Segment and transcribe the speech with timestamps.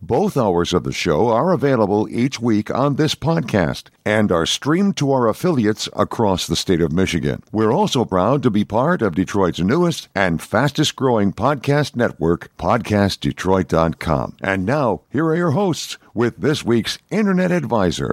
[0.00, 4.96] Both hours of the show are available each week on this podcast and are streamed
[4.98, 7.42] to our affiliates across the state of Michigan.
[7.50, 14.36] We're also proud to be part of Detroit's newest and fastest growing podcast network, PodcastDetroit.com.
[14.40, 18.12] And now, here are your hosts with this week's Internet Advisor.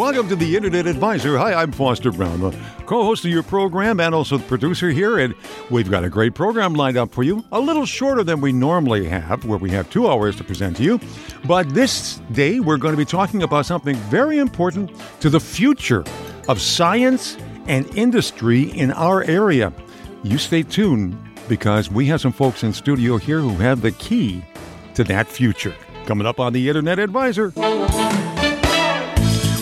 [0.00, 1.36] Welcome to the Internet Advisor.
[1.36, 2.56] Hi, I'm Foster Brown, the
[2.86, 5.18] co host of your program and also the producer here.
[5.18, 5.34] And
[5.68, 7.44] we've got a great program lined up for you.
[7.52, 10.82] A little shorter than we normally have, where we have two hours to present to
[10.82, 11.00] you.
[11.44, 14.90] But this day, we're going to be talking about something very important
[15.20, 16.02] to the future
[16.48, 19.70] of science and industry in our area.
[20.22, 21.14] You stay tuned
[21.46, 24.42] because we have some folks in studio here who have the key
[24.94, 25.74] to that future.
[26.06, 27.52] Coming up on the Internet Advisor.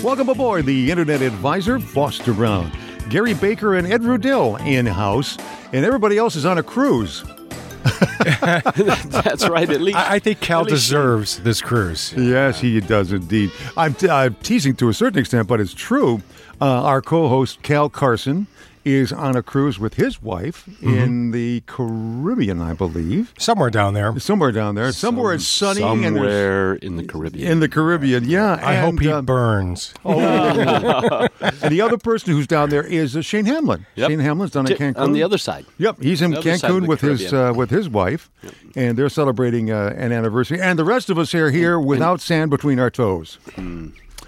[0.02, 2.70] Welcome aboard the Internet Advisor, Foster Brown,
[3.10, 5.36] Gary Baker, and Ed Rudell in house,
[5.72, 7.24] and everybody else is on a cruise.
[7.84, 9.68] That's right.
[9.68, 12.14] At least I, I think Cal deserves this cruise.
[12.16, 13.50] Yes, he does indeed.
[13.76, 16.22] I'm, t- I'm teasing to a certain extent, but it's true.
[16.60, 18.46] Uh, our co host, Cal Carson,
[18.84, 23.32] is on a cruise with his wife in the Caribbean, I believe.
[23.38, 24.18] Somewhere down there.
[24.18, 24.92] Somewhere down there.
[24.92, 27.50] Somewhere it's sunny and somewhere in the Caribbean.
[27.50, 28.24] in the Caribbean.
[28.28, 28.58] Yeah.
[28.62, 29.94] I hope he uh, burns.
[30.04, 30.18] Oh,
[31.40, 33.86] and the other person who's down there is uh, Shane Hamlin.
[33.96, 34.10] Yep.
[34.10, 34.98] Shane Hamlin's down in Cancun.
[34.98, 35.66] on the other side.
[35.78, 38.30] Yep, he's in The other side of Cancun the with his uh, with his wife,
[38.76, 40.60] and they're celebrating uh, an anniversary.
[40.60, 43.38] And the rest of us are here without sand between our toes.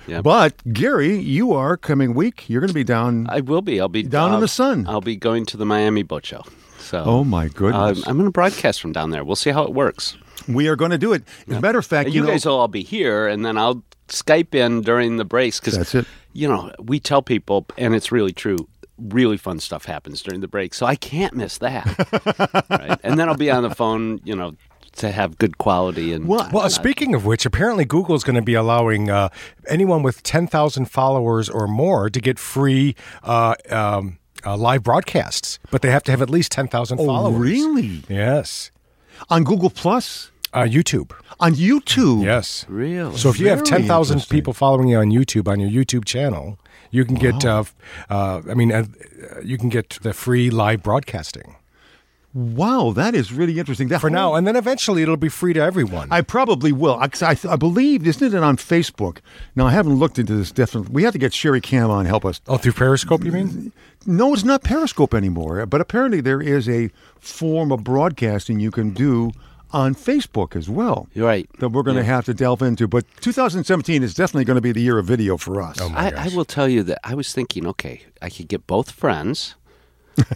[0.07, 0.25] Yep.
[0.25, 2.49] But Gary, you are coming week.
[2.49, 3.27] You're going to be down.
[3.29, 3.81] I will be.
[3.81, 4.87] I'll be Down in uh, the sun.
[4.89, 6.45] I'll be going to the Miami Boat Show.
[6.79, 8.07] So, oh my um, goodness!
[8.07, 9.23] I'm going to broadcast from down there.
[9.23, 10.17] We'll see how it works.
[10.49, 11.23] we are going to do it.
[11.47, 13.57] As a matter of fact, you, you, know, guys will all be here, and then
[13.57, 16.07] I'll Skype in during the breaks because That's it.
[16.33, 18.69] You know, we tell people, and it's really true.
[18.99, 21.87] Really fun stuff happens during the break, so I can't miss that.
[22.71, 22.99] right?
[23.03, 24.21] And then I'll be on the phone.
[24.25, 24.57] You know,
[24.97, 28.43] to have good quality and Well, Well, speaking of which, apparently Google is going to
[28.43, 29.29] be allowing uh,
[29.69, 35.83] anyone with 10,000 followers or more to get free uh, um, uh, live broadcasts, but
[35.83, 37.41] they have to have at least 10,000 oh followers.
[37.41, 38.03] really?
[38.09, 38.71] Yes.
[39.29, 41.13] On Google Plus, Uh, YouTube.
[41.39, 42.25] on YouTube.
[42.25, 42.65] Yes.
[42.69, 43.17] Really?
[43.17, 46.59] So if you have 10,000 people following you on YouTube, on your YouTube channel,
[46.91, 47.63] you can get, uh,
[48.09, 48.85] uh, I mean, uh,
[49.45, 51.55] you can get the free live broadcasting
[52.33, 53.89] Wow, that is really interesting.
[53.89, 54.35] That for whole- now.
[54.37, 56.09] And then eventually it'll be free to everyone.
[56.13, 56.97] I probably will.
[57.01, 59.19] I, 'cause I, I believe, isn't it on Facebook?
[59.57, 60.93] Now, I haven't looked into this definitely.
[60.93, 62.41] We have to get Sherry Cam on help us.
[62.47, 63.73] oh, through Periscope, you mean?
[64.07, 68.91] No, it's not Periscope anymore, but apparently there is a form of broadcasting you can
[68.91, 69.33] do
[69.73, 71.09] on Facebook as well.
[71.15, 71.49] You're right.
[71.59, 72.89] That we're going to have to delve into.
[72.89, 75.79] But 2017 is definitely going to be the year of video for us.
[75.81, 78.91] Oh I, I will tell you that I was thinking, okay, I could get both
[78.91, 79.55] friends,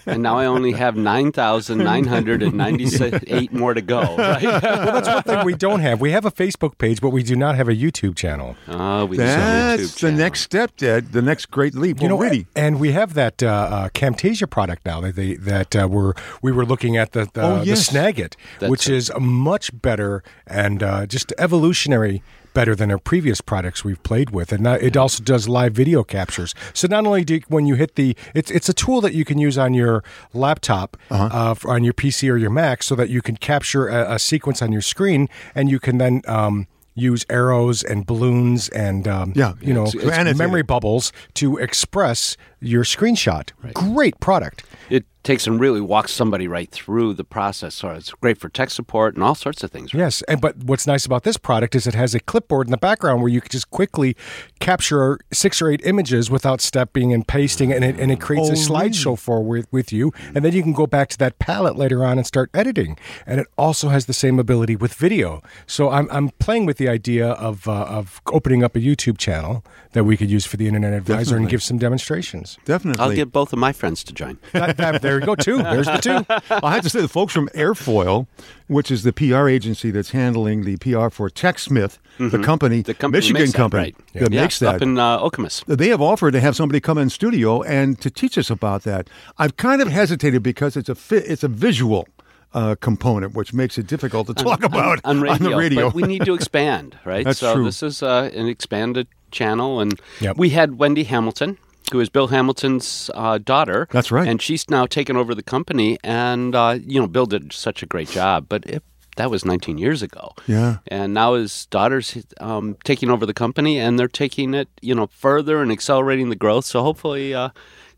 [0.06, 4.00] and now I only have nine thousand nine hundred and ninety-eight more to go.
[4.16, 4.42] Right?
[4.42, 6.00] Well, that's one thing we don't have.
[6.00, 8.56] We have a Facebook page, but we do not have a YouTube channel.
[8.68, 10.18] Oh, we just That's YouTube the channel.
[10.18, 11.12] next step, Dad.
[11.12, 12.00] The next great leap.
[12.00, 12.46] You know, Well, really.
[12.56, 16.52] and we have that uh, uh, Camtasia product now that they that uh, we're we
[16.52, 17.88] were looking at the the, Oh, yes.
[17.88, 18.94] the Snagit, That's which it.
[18.94, 22.22] is much better and uh, just evolutionary
[22.54, 26.02] better than our previous products we've played with, and that, it also does live video
[26.04, 26.54] captures.
[26.72, 29.24] So not only do you, when you hit the it's it's a tool that you
[29.26, 30.02] can use on your
[30.32, 31.28] laptop, Uh-huh.
[31.66, 34.62] uh on your PC or your Mac, so that you can capture a, a sequence
[34.62, 36.22] on your screen, and you can then.
[36.26, 36.66] Um,
[36.96, 42.36] Use arrows and balloons and um, Yeah, you know, it's- it's memory bubbles to express
[42.60, 43.50] your screenshot.
[43.74, 44.62] Great product.
[44.88, 47.74] It takes and really walks somebody right through the process.
[47.74, 49.92] So it's great for tech support and all sorts of things.
[49.92, 50.00] right?
[50.00, 52.76] Yes, and but what's nice about this product is it has a clipboard in the
[52.76, 54.16] background where you can just quickly
[54.60, 58.52] capture six or eight images without stepping and pasting, and it and it creates a
[58.52, 61.76] Oh, slideshow for with with you, and then you can go back to that palette
[61.76, 62.96] later on and start editing.
[63.26, 65.42] And it also has the same ability with video.
[65.66, 69.64] So I'm I'm playing with the idea of uh, of opening up a YouTube channel
[69.92, 72.58] that we could use for the Internet Advisor and give some demonstrations.
[72.64, 73.02] Definitely.
[73.02, 74.38] I'll get both of my friends to join.
[74.52, 75.62] That- that- there you go, two.
[75.62, 76.56] There's the two.
[76.62, 78.26] I have to say, the folks from Airfoil,
[78.68, 82.82] which is the PR agency that's handling the PR for TechSmith, the company, Mm-hmm.
[82.86, 83.96] The company Michigan that, company right.
[84.14, 84.76] that Yeah, makes that.
[84.76, 85.64] up in uh, Okemos.
[85.66, 89.08] they have offered to have somebody come in studio and to teach us about that.
[89.38, 92.06] I've kind of hesitated because it's a fi- it's a visual
[92.52, 95.86] uh, component, which makes it difficult to talk about on, radio, the radio.
[95.88, 97.24] But we need to expand, right?
[97.24, 97.64] That's so true.
[97.64, 100.36] this is uh, an expanded channel, and Yep.
[100.38, 101.58] we had Wendy Hamilton,
[101.92, 103.88] who is Bill Hamilton's uh, daughter.
[103.90, 104.26] That's right.
[104.28, 107.86] and she's now taken over the company, and uh, you know, Bill did such a
[107.86, 108.46] great job.
[108.48, 108.82] But if
[109.16, 110.78] that was 19 years ago, Yeah.
[110.88, 115.06] and now his daughter's um, taking over the company, and they're taking it, you know,
[115.06, 116.64] further and accelerating the growth.
[116.64, 117.50] So hopefully, uh,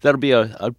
[0.03, 0.75] that'll be a, a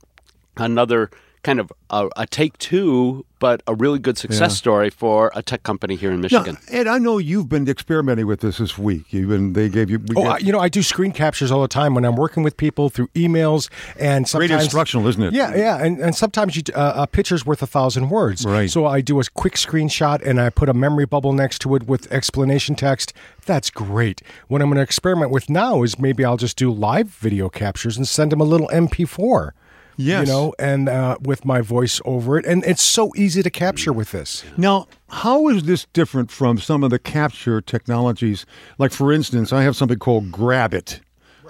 [0.57, 1.09] another
[1.47, 4.57] kind of a, a take two, but a really good success Yeah.
[4.63, 6.57] story for a tech company here in Now, Michigan.
[6.69, 9.13] Ed, I know you've been experimenting with this this week.
[9.13, 9.99] You've been, they gave you.
[10.17, 12.44] Oh, get- I, you know, I do screen captures all the time when I'm working
[12.44, 15.33] with people through emails and sometimes Great instructional, isn't it?
[15.33, 18.45] Yeah, yeah, and, and sometimes you uh, a picture's worth a thousand words.
[18.45, 18.69] Right.
[18.69, 21.83] So I do a quick screenshot and I put a memory bubble next to it
[21.88, 23.13] with explanation text.
[23.45, 24.21] That's great.
[24.49, 27.95] What I'm going to experiment with now is maybe I'll just do live video captures
[27.95, 29.51] and send them a little MP4.
[29.97, 30.27] Yes.
[30.27, 33.91] You know, and uh, with my voice over it, and it's so easy to capture
[33.91, 34.44] with this.
[34.55, 38.45] Now, how is this different from some of the capture technologies?
[38.77, 40.99] Like, for instance, I have something called Grab It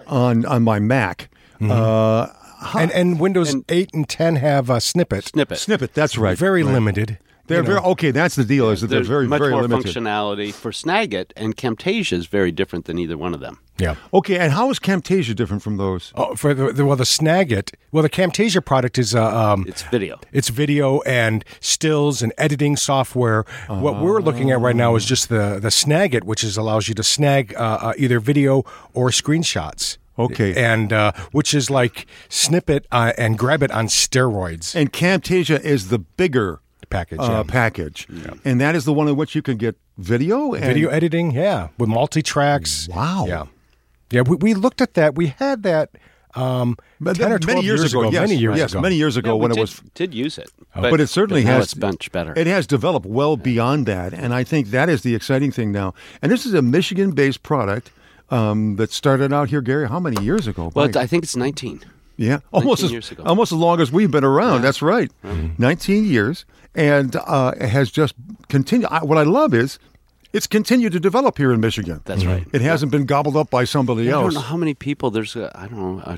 [0.07, 1.29] on on my Mac.
[1.59, 1.71] Mm-hmm.
[1.71, 2.27] Uh,
[2.75, 5.25] And and Windows 8 and 10 have a snippet.
[5.25, 5.59] Snippet.
[5.59, 5.93] snippet.
[5.93, 6.35] That's right.
[6.37, 6.73] Very Right.
[6.73, 7.19] limited.
[7.47, 7.67] They're you know.
[7.75, 8.11] very okay.
[8.11, 8.69] That's the deal.
[8.69, 9.93] Is that they're There's very much very more limited.
[9.93, 13.59] functionality for Snagit, and Camtasia is very different than either one of them.
[13.79, 13.95] Yeah.
[14.13, 16.11] Okay, and how is Camtasia different from those?
[16.15, 17.73] Oh, for the, the well, the Snagit.
[17.91, 20.19] Well, the Camtasia product is uh, um, It's video.
[20.31, 23.45] It's video and stills and editing software.
[23.67, 26.95] What we're looking at right now is just the the Snagit, which is allows you
[26.95, 28.63] to snag uh, uh, either video
[28.93, 29.97] or screenshots.
[30.19, 30.55] Okay.
[30.55, 35.89] and uh, which is like snippet uh, and grab it on steroids And Camtasia is
[35.89, 36.59] the bigger
[36.89, 37.19] package.
[37.19, 37.43] uh, yeah.
[37.43, 38.07] package,
[38.45, 41.69] and that is the one in which you can get video and Video editing, yeah,
[41.77, 42.87] with multi tracks.
[42.89, 43.25] Wow.
[43.27, 43.45] Yeah,
[44.11, 44.21] yeah.
[44.21, 45.15] We, we looked at that.
[45.15, 45.91] We had that
[46.35, 48.09] um, But ten or many twelve years, ago.
[48.11, 48.81] Yes, Many years yes, ago.
[48.81, 51.55] many years ago Yeah, we when it was did use it, but, it certainly now
[51.57, 52.33] has It's much better.
[52.35, 55.93] It has developed well beyond that, and I think that is the exciting thing now.
[56.21, 57.91] And this is a Michigan-based product
[58.29, 59.87] um, that started out here, Gary.
[59.87, 60.71] How many years ago?
[60.75, 61.81] well, it's- I think it's 19.
[62.17, 64.63] Yeah, almost as, almost as long as we've been around.
[64.63, 65.09] That's right,
[65.57, 68.15] nineteen years, and uh, it has just
[68.49, 68.89] continued.
[68.91, 69.79] I, what I love is.
[70.33, 72.01] It's continued to develop here in Michigan.
[72.03, 72.45] That's right.
[72.51, 74.19] It hasn't been gobbled up by somebody else.
[74.19, 75.09] I don't know how many people.
[75.09, 76.17] There's, uh, I don't know, uh,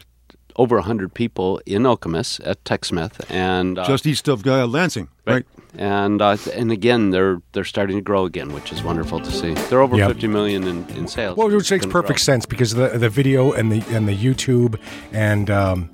[0.60, 3.14] over 100 people in Okemos at TechSmith.
[3.32, 5.46] And, uh, Just east of uh, Lansing, right?
[5.78, 9.54] And uh, and again, they're they're starting to grow again, which is wonderful to see.
[9.70, 10.08] They're over Yep.
[10.10, 11.38] 50 million in, in sales.
[11.38, 12.24] Well, which makes perfect grow.
[12.34, 14.80] sense because the the video and the and the YouTube
[15.14, 15.90] and um,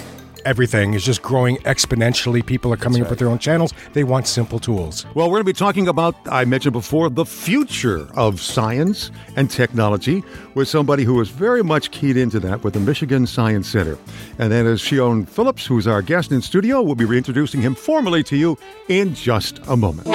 [0.46, 2.46] everything is just growing exponentially.
[2.46, 3.74] People are coming up with their own channels.
[3.94, 5.06] They want simple tools.
[5.16, 9.50] Well, we're going to be talking about, I mentioned before, the future of science and
[9.50, 13.98] technology with somebody who is very much keyed into that with the Michigan Science Center.
[14.40, 16.82] And that is Shion Phillips, who's our guest in studio.
[16.82, 18.58] We'll be reintroducing him formally to you
[18.88, 20.08] in just a moment.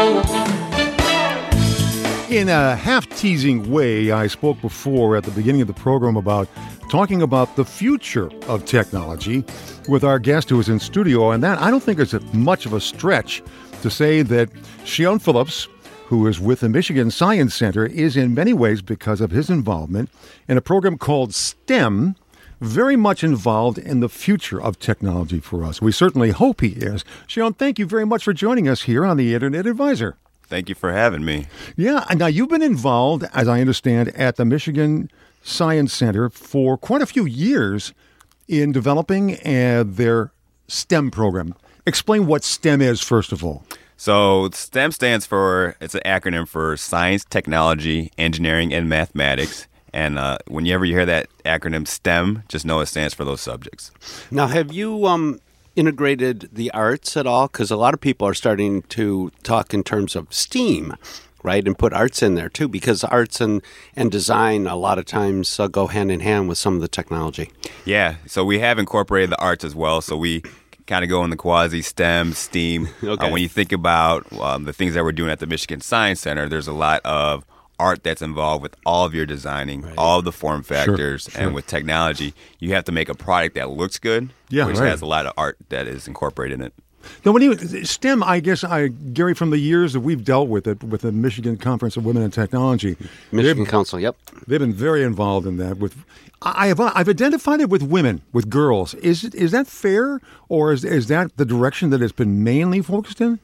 [2.31, 6.49] In a half teasing way, I spoke before at the beginning of the program about
[6.91, 9.45] talking about the future of technology
[9.89, 11.31] with our guest who is in studio.
[11.31, 13.43] And that I don't think is much of a stretch
[13.83, 14.53] to say that
[14.85, 15.69] Shion Phillips,
[16.07, 20.11] who is with the Michigan Science Center, is in many ways because of his involvement
[20.49, 22.17] in a program called STEM.
[22.61, 25.81] Very much involved in the future of technology for us.
[25.81, 27.05] We certainly hope he is.
[27.27, 30.19] Shion, thank you very much for joining us here on the Internet Advisor.
[30.43, 31.47] Thank you for having me.
[31.77, 35.09] Yeah, now you've been involved, as I understand, at the Michigan
[35.43, 37.93] Science Center for quite a few years
[38.49, 40.33] in developing uh, their
[40.69, 41.55] STEM program.
[41.87, 43.65] Explain what STEM is, first of all.
[43.97, 49.67] So, STEM stands for it's an acronym for Science, Technology, Engineering, and Mathematics.
[49.93, 53.91] And uh, whenever you hear that acronym STEM, just know it stands for those subjects.
[54.31, 55.41] Now, have you um,
[55.77, 57.49] integrated the arts at all?
[57.49, 60.95] Because a lot of people are starting to talk in terms of STEAM,
[61.43, 62.69] right, and put arts in there too.
[62.69, 63.63] Because arts and
[63.97, 66.89] and design a lot of times uh, go hand in hand with some of the
[66.89, 67.51] technology.
[67.85, 70.01] Yeah, so we have incorporated the arts as well.
[70.01, 70.43] So we
[70.87, 72.89] kind of go in the quasi STEM, STEAM.
[73.03, 73.27] Okay.
[73.27, 76.21] Uh, when you think about um, the things that we're doing at the Michigan Science
[76.21, 77.45] Center, there's a lot of
[77.79, 81.43] art that's involved with all of your designing, all of the form factors, sure.
[81.43, 84.91] and with technology, you have to make a product that looks good, Yeah, which right.
[84.91, 86.75] has a lot of art that is incorporated in it.
[87.25, 90.67] Now, when you STEM, I guess I Gary, from the years that we've dealt with
[90.67, 92.97] it with the Michigan Conference of Women in Technology,
[93.33, 93.99] Michigan Council.
[94.01, 94.17] Yep.
[94.47, 95.79] they've been very involved in that.
[95.79, 96.05] With
[96.43, 98.95] I have I've identified it with women, with girls.
[98.95, 102.81] Is it- is that fair, or is is that the direction that it's been mainly
[102.81, 103.39] focused in?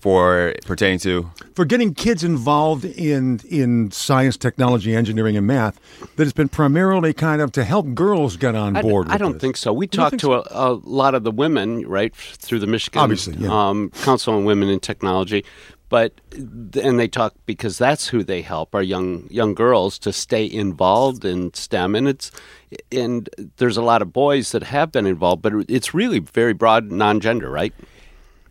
[0.00, 5.80] For pertaining to for getting kids involved in in science, technology, engineering, and math,
[6.14, 9.08] that it's been primarily kind of to help girls get on I, board.
[9.08, 9.40] I with don't this.
[9.40, 9.72] think so.
[9.72, 13.00] We You talked think to a, a lot of the women, right, through the Michigan
[13.00, 13.48] Obviously, yeah.
[13.50, 15.44] um, Council on Women in Technology,
[15.88, 20.48] but and they talk because that's who they help our young young girls to stay
[20.48, 22.30] involved in STEM, and it's
[22.92, 26.92] and there's a lot of boys that have been involved, but it's really very broad,
[26.92, 27.74] non-gender, right?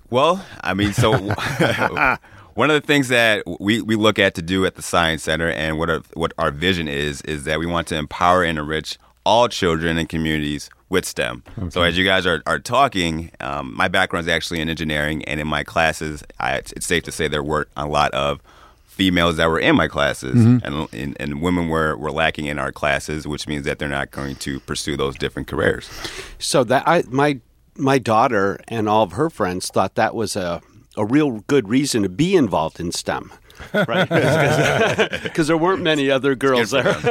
[0.10, 1.12] Well, I mean, so
[2.54, 5.50] one of the things that we, we look at to do at the Science Center
[5.50, 8.98] and what our, what our vision is, is that we want to empower and enrich
[9.26, 11.44] all children and communities with STEM.
[11.70, 15.40] So as you guys are, are talking, um, my background is actually in engineering, and
[15.40, 18.42] in my classes, I, it's safe to say there were a lot of
[18.86, 22.72] females that were in my classes, and, and and women were were lacking in our
[22.72, 25.90] classes, which means that they're not going to pursue those different careers.
[26.40, 27.40] So that I my
[27.78, 30.62] my daughter and all of her friends thought that was a
[30.98, 33.32] a real good reason to be involved in STEM.
[33.74, 34.10] right?
[35.24, 36.84] Because there weren't many other girls there.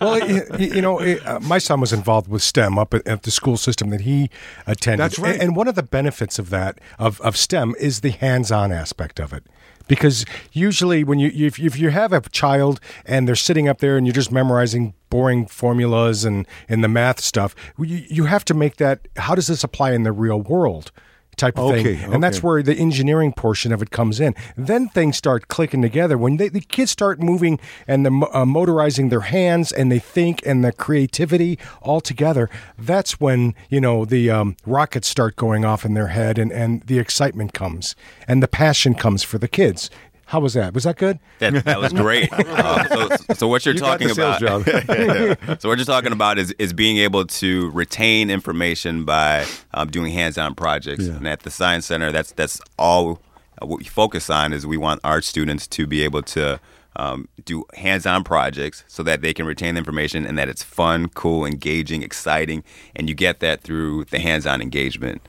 [0.00, 3.06] well, y- y- you know, it, uh, my son was involved with STEM up at,
[3.06, 4.28] at the school system that he
[4.66, 5.00] attended.
[5.00, 5.34] That's right.
[5.34, 9.20] And, and one of the benefits of that of, of STEM is the hands-on aspect
[9.20, 9.44] of it.
[9.90, 13.96] Because usually, when you if, if you have a child and they're sitting up there
[13.96, 18.54] and you're just memorizing boring formulas and and the math stuff, you, you have to
[18.54, 19.08] make that.
[19.16, 20.92] How does this apply in the real world?
[21.36, 24.34] Type of Okay, thing, and that's where the engineering portion of it comes in.
[24.56, 27.58] Then things start clicking together when they, the kids start moving
[27.88, 32.50] and the uh, motorizing their hands and they think and the creativity all together.
[32.78, 36.82] That's when you know the um, rockets start going off in their head and and
[36.82, 37.96] the excitement comes
[38.28, 39.88] and the passion comes for the kids.
[40.30, 40.74] How was that?
[40.74, 41.18] Was that good?
[41.40, 42.30] That, that was great.
[42.60, 45.60] Um, so, so what you're You got talking the sales about, job.
[45.60, 50.12] so what you're talking about is is being able to retain information by um, doing
[50.12, 51.06] hands-on projects.
[51.06, 51.16] Yeah.
[51.16, 53.20] And at the Science Center, that's that's all
[53.60, 56.60] uh, what we focus on is we want our students to be able to
[56.96, 61.08] um, do hands-on projects so that they can retain the information and that it's fun,
[61.08, 62.62] cool, engaging, exciting,
[62.94, 65.22] and you get that through the hands-on engagement.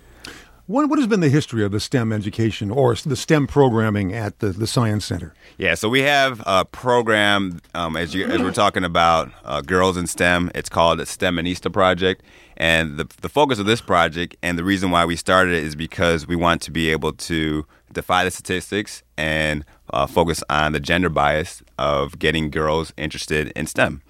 [0.72, 4.40] What, what has been the history of the STEM education or the STEM programming at
[4.40, 5.34] the, the Science Center?
[5.58, 9.98] Yeah, so we have a program um, as you as we're talking about uh, girls
[9.98, 10.50] in STEM.
[10.56, 12.24] It's called the STEMinista Project,
[12.56, 15.76] and the the focus of this project and the reason why we started it is
[15.76, 20.80] because we want to be able to defy the statistics and uh, focus on the
[20.80, 24.02] gender bias of getting girls interested in STEM.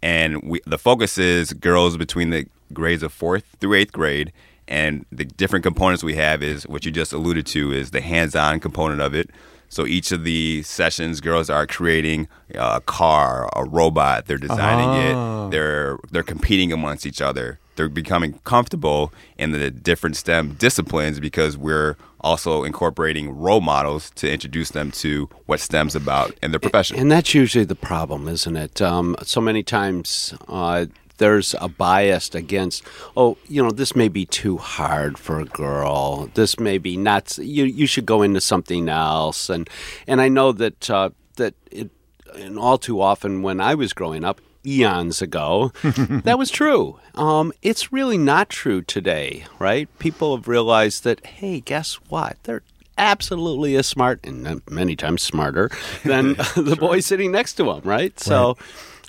[0.00, 4.32] And we, the focus is girls between the grades of fourth through eighth grade.
[4.68, 8.60] And the different components we have is what you just alluded to is the hands-on
[8.60, 9.30] component of it.
[9.68, 14.26] So each of the sessions, girls are creating a car, a robot.
[14.26, 15.46] They're designing Ah.
[15.46, 15.50] it.
[15.50, 17.58] They're they're competing amongst each other.
[17.74, 24.32] They're becoming comfortable in the different STEM disciplines because we're also incorporating role models to
[24.32, 26.96] introduce them to what STEM's about in their profession.
[26.98, 28.80] And that's usually the problem, isn't it?
[28.80, 30.86] Um, so many times uh,
[31.18, 32.82] there's a bias against,
[33.16, 36.30] oh, you know, this may be too hard for a girl.
[36.34, 37.36] This may be not.
[37.38, 39.48] You you should go into something else.
[39.48, 39.68] And
[40.06, 41.90] and I know that uh, that it,
[42.34, 44.40] and all too often when I was growing up.
[44.68, 45.70] Eons ago,
[46.24, 46.98] that was true.
[47.14, 49.88] Um, it's really not true today, right?
[50.00, 52.36] People have realized that, hey, guess what?
[52.42, 52.64] They're
[52.98, 55.70] absolutely as smart and many times smarter
[56.04, 58.18] than the boy sitting next to him, right?
[58.18, 58.56] So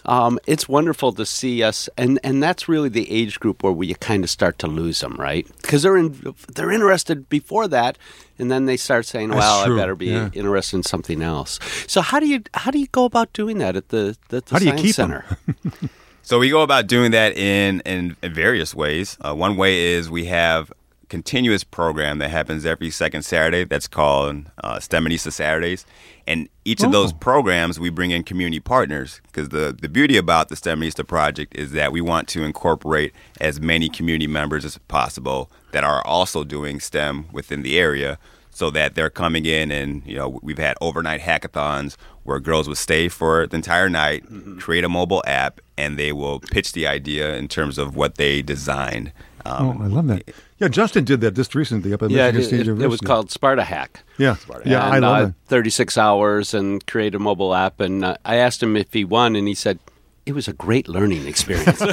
[0.08, 3.94] um, it's wonderful to see us, and, and that's really the age group where we
[3.96, 5.46] kind of start to lose them, right?
[5.62, 7.98] Because they're in, they're interested before that,
[8.40, 10.30] and then they start saying, "Well, I better be yeah.
[10.34, 13.76] interested in something else." So how do you how do you go about doing that
[13.76, 15.10] at the, the, the How do you science keep 'em?
[15.12, 15.90] center?
[16.28, 19.18] So we go about doing that in in, in various ways.
[19.22, 20.74] Uh, one way is we have
[21.10, 23.64] continuous program that happens every second Saturday.
[23.64, 25.86] That's called uh, STEMinista Saturdays,
[26.26, 27.18] and each of those Oh.
[27.18, 31.72] programs we bring in community partners because the the beauty about the STEMinista project is
[31.72, 36.80] that we want to incorporate as many community members as possible that are also doing
[36.80, 38.18] STEM within the area.
[38.50, 42.80] So that they're coming in, and you know, we've had overnight hackathons where girls would
[42.80, 44.24] stay for the entire night,
[44.58, 48.42] create a mobile app, and they will pitch the idea in terms of what they
[48.42, 49.12] designed.
[49.46, 50.24] Oh, I love that.
[50.60, 53.00] Yeah, Justin did that just recently up at Yeah, Michigan it, State it- it was
[53.02, 54.02] called Sparta Hack.
[54.18, 55.34] Yeah, yeah, I And, love uh, it.
[55.48, 57.80] 36 hours and create a mobile app.
[57.80, 59.78] And uh, I asked him if he won, and he said,
[60.27, 61.79] it was a great learning experience.
[61.79, 61.86] they,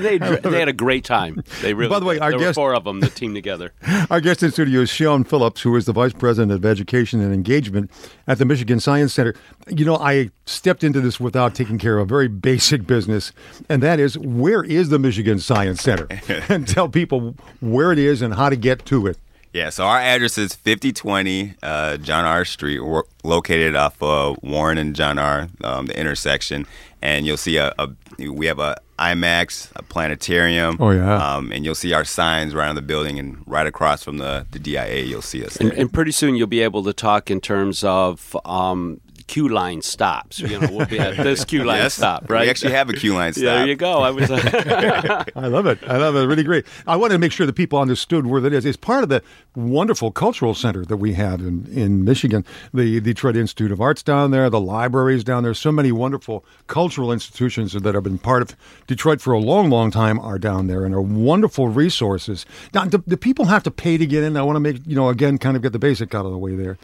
[0.00, 1.42] they, they had a great time.
[1.60, 1.90] They really.
[1.90, 2.22] By the way, did.
[2.22, 3.74] our there guest- were four of them that teamed together.
[4.08, 7.34] Our guest in studio is Sean Phillips, who is the Vice President of Education and
[7.34, 7.90] Engagement
[8.26, 9.34] at the Michigan Science Center.
[9.68, 13.32] You know, I stepped into this without taking care of a very basic business,
[13.68, 16.08] and that is where is the Michigan Science Center?
[16.48, 19.18] and tell people where it is and how to get to it.
[19.54, 22.44] Yeah, so our address is 5020 uh, John R.
[22.44, 22.80] Street.
[22.80, 25.46] We're located off of Warren and John R.
[25.62, 26.66] Um, the intersection,
[27.00, 30.76] and you'll see a, a we have a IMAX, a planetarium.
[30.80, 31.36] Oh, yeah.
[31.36, 34.44] um, and you'll see our signs right on the building, and right across from the
[34.50, 35.56] the DIA, you'll see us.
[35.58, 40.38] And, and pretty soon you'll be able to talk in terms of um, QLine stops.
[40.40, 42.42] You know, we'll be at this QLine yes, stop, right?
[42.42, 43.44] We actually have a QLine stop.
[43.44, 44.00] There you go.
[44.00, 44.30] I was.
[44.30, 45.78] Uh, I love it.
[45.86, 46.26] I love it.
[46.26, 46.66] Really great.
[46.86, 48.64] I wanted to make sure that people understood where that is.
[48.64, 49.22] It's part of the
[49.54, 52.44] wonderful cultural center that we have in, in Michigan.
[52.72, 55.54] The Detroit Institute of Arts down there, the libraries down there.
[55.54, 59.90] So many wonderful cultural institutions that have been part of Detroit for a long, long
[59.90, 62.44] time are down there and are wonderful resources.
[62.72, 64.36] Now, do, do people have to pay to get in?
[64.36, 66.38] I want to make, you know, again, kind of get the basic out of the
[66.38, 66.78] way there.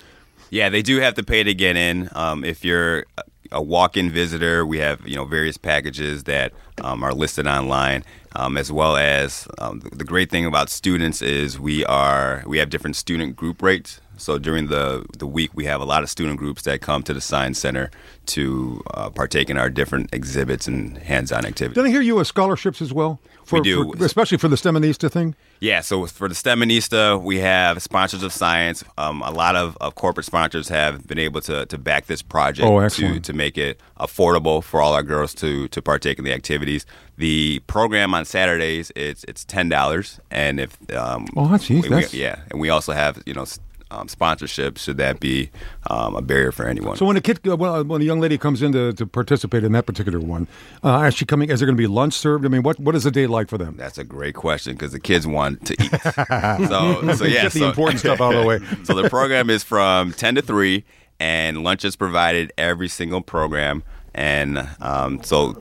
[0.51, 2.09] Yeah, they do have to pay to get in.
[2.13, 3.07] Um, if you're
[3.53, 6.53] a- walk-in visitor, we have you know various packages that
[6.83, 8.05] um, are listed online,
[8.35, 12.69] um, as well as um, the great thing about students is we are we have
[12.71, 14.01] different student group rates.
[14.17, 17.15] So during the the week, we have a lot of student groups that come to
[17.15, 17.91] the Science Center
[18.31, 21.75] to uh, partake in our different exhibits and hands-on activities.
[21.75, 23.21] Did I hear you with scholarships as well?
[23.45, 23.93] For, We do.
[23.95, 25.35] for- especially for the STEMinista thing?
[25.61, 28.85] Yeah, so for the STEMinista, we have sponsors of science.
[28.97, 32.67] Um, a lot of, of corporate sponsors have been able to, to back this project
[32.67, 36.33] Oh, to, to make it affordable for all our girls to, to partake in the
[36.33, 36.87] activities.
[37.19, 42.15] The program on Saturdays it's it's ten dollars, and if um, Oh, geez, we- that's-
[42.15, 43.45] yeah, and we also have you know
[43.91, 45.51] um, sponsorship should that be
[45.89, 46.97] um, a barrier for anyone.
[46.97, 49.65] So when a kid, uh, when when a young lady comes in to, to participate
[49.65, 50.47] in that particular one,
[50.85, 51.51] uh, is she coming?
[51.51, 52.45] Is there going to be lunch served?
[52.45, 53.77] I mean, what what is the day like for them?
[53.77, 55.91] That's a great question because the kids want to eat.
[56.69, 58.61] so, so yeah, Get the so, important stuff out of the way.
[58.85, 60.85] so the program is from ten to three,
[61.19, 63.83] and lunch is provided every single program.
[64.15, 65.61] And um, so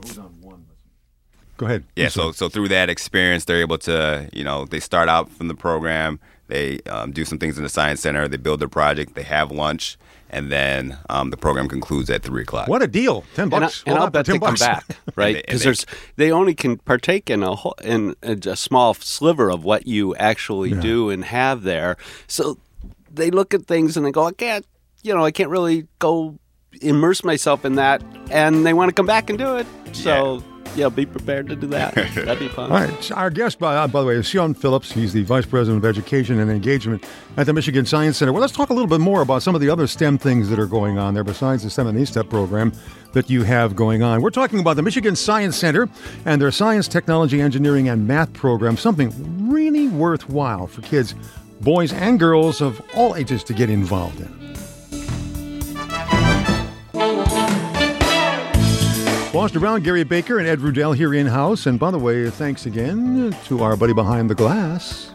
[1.59, 1.83] Go ahead.
[1.98, 5.50] yeah, so so through that experience, they're able to you know they start out from
[5.50, 6.17] the program,
[6.49, 9.51] they um, do some things in the science center, they build their project, they have
[9.51, 9.97] lunch,
[10.29, 12.67] and then um, the program concludes at three o'clock.
[12.67, 13.23] what a deal!
[13.35, 13.83] Ten and, I, bucks.
[13.85, 14.59] and Hold I'll on bet 10 they come bucks.
[14.59, 14.85] back,
[15.15, 15.27] right?
[15.27, 15.85] And they- and Because they- there's
[16.17, 20.15] they only can partake in a whole, in a, a small sliver of what you
[20.17, 21.95] actually do and have there.
[22.27, 22.57] So
[23.12, 24.65] they look at things and they go, I can't,
[25.01, 26.38] you know, I can't really go
[26.81, 29.65] immerse myself in that, and they want to come back and do it.
[29.93, 30.41] So yeah,
[30.95, 31.93] be prepared to do that.
[32.15, 32.71] That'd be fun.
[32.71, 33.12] All right.
[33.12, 34.91] Our guest, by, uh, by the way, is Sean Phillips.
[34.91, 37.03] He's the Vice President of Education and Engagement
[37.38, 38.32] at the Michigan Science Center.
[38.32, 40.60] Well, let's talk a little bit more about some of the other STEM things that
[40.60, 42.73] are going on there besides the STEMinista program
[43.13, 44.21] that you have going on.
[44.21, 45.89] We're talking about the Michigan Science Center
[46.25, 51.15] and their Science, Technology, Engineering, and Math program, something really worthwhile for kids,
[51.62, 54.38] boys and girls of all ages to get involved in.
[59.32, 61.68] Foster Brown, Gary Baker, and Ed Rudell here in house.
[61.68, 65.12] And by the way, thanks again to our buddy behind the glass.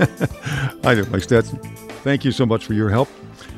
[0.84, 1.58] I do, Mike Stetson.
[2.02, 3.08] Thank you so much for your help.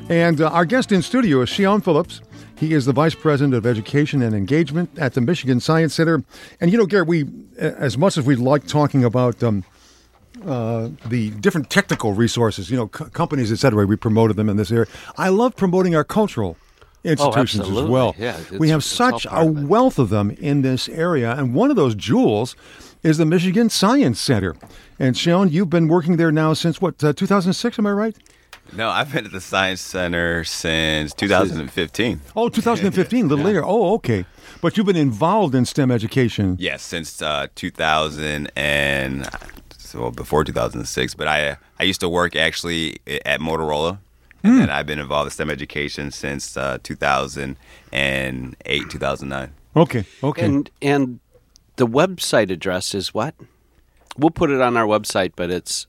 [0.07, 2.21] And uh, our guest in studio is Sean Phillips.
[2.55, 6.23] He is the Vice President of Education and Engagement at the Michigan Science Center.
[6.61, 7.25] And you know, Gary, we,
[7.57, 9.63] as much as we like talking about um,
[10.45, 14.57] uh, the different technical resources, you know, co- companies, et cetera, we promoted them in
[14.57, 14.85] this area.
[15.17, 16.57] I love promoting our cultural
[17.05, 18.15] institutions as well.
[18.17, 21.95] Yeah, we have such a wealth of them in this area, and one of those
[21.95, 22.55] jewels
[23.03, 24.55] is the Michigan Science Center.
[24.97, 27.77] And Sean, you've been working there now since what, uh, 2006?
[27.77, 28.15] Am I right?
[28.73, 32.21] No, I've been at the Science Center since 2015.
[32.35, 33.63] Oh, 2015, a little later.
[33.63, 34.25] Oh, okay.
[34.61, 36.57] But you've been involved in STEM education.
[36.59, 39.29] Yes, since uh, 2000 and
[39.77, 41.13] so before 2006.
[41.13, 43.99] But I I used to work actually at Motorola,
[44.45, 49.53] and I've been involved in STEM education since uh, 2008, 2009.
[49.75, 50.45] Okay, okay.
[50.45, 51.19] And and
[51.75, 53.35] the website address is what?
[54.17, 55.87] We'll put it on our website, but it's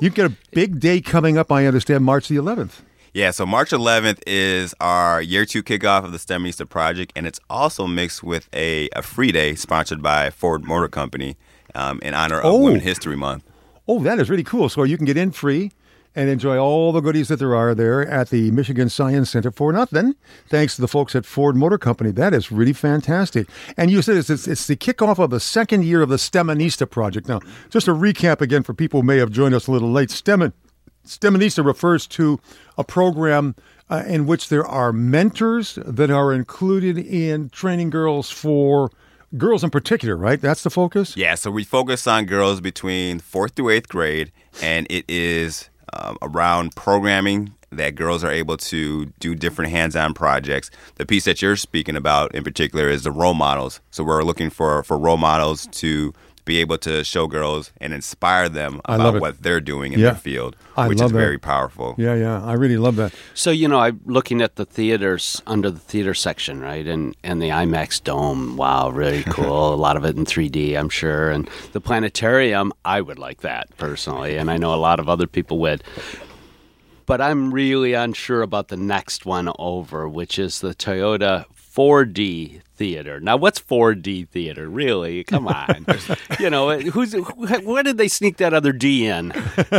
[0.00, 1.52] You get a big day coming up.
[1.52, 2.80] I understand March the 11th.
[3.14, 7.38] Yeah, so March 11th is our year two kickoff of the STEMinista Project, and it's
[7.50, 11.36] also mixed with a, a free day sponsored by Ford Motor Company
[11.74, 12.58] um, in honor of Oh.
[12.58, 13.44] Women History Month.
[13.86, 14.68] Oh, that is really cool.
[14.70, 15.72] So you can get in free
[16.14, 19.72] and enjoy all the goodies that there are there at the Michigan Science Center for
[19.72, 20.14] nothing,
[20.48, 22.10] thanks to the folks at Ford Motor Company.
[22.10, 23.48] That is really fantastic.
[23.76, 26.88] And you said it's, it's, it's the kickoff of the second year of the STEMinista
[26.88, 27.28] project.
[27.28, 30.10] Now, just a recap again for people who may have joined us a little late.
[30.10, 30.52] STEM,
[31.06, 32.38] STEMinista refers to
[32.76, 33.54] a program
[33.90, 38.90] uh, in which there are mentors that are included in training girls for
[39.36, 40.40] girls in particular, right?
[40.40, 41.16] That's the focus?
[41.16, 44.30] Yeah, so we focus on girls between fourth through eighth grade,
[44.62, 50.70] and it is um, around programming that girls are able to do different hands-on projects.
[50.96, 53.80] The piece that you're speaking about in particular is the role models.
[53.90, 56.12] So we're looking for for role models to
[56.44, 59.20] be able to show girls and inspire them I about it.
[59.20, 60.06] what they're doing in Yeah.
[60.10, 61.18] their field, I which love is that.
[61.18, 61.94] very powerful.
[61.98, 62.44] Yeah, yeah.
[62.44, 63.12] I really love that.
[63.34, 67.40] So you know, I'm looking at the theaters under the theater section, right, and and
[67.40, 68.56] the IMAX dome.
[68.56, 69.72] Wow, really cool.
[69.72, 71.30] a lot of it in 3D, I'm sure.
[71.30, 75.26] And the planetarium, I would like that personally, and I know a lot of other
[75.28, 75.82] people would.
[77.06, 81.44] But I'm really unsure about the next one over, which is the Toyota
[81.74, 83.20] 4D theater.
[83.20, 84.68] Now, what's 4D theater?
[84.68, 85.24] Really?
[85.24, 85.86] Come on.
[86.40, 89.30] you know, who's who, where did they sneak that other D in?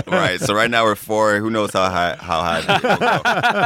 [0.08, 0.40] right.
[0.40, 1.38] So right now we're four.
[1.38, 3.22] Who knows how high how high it will go.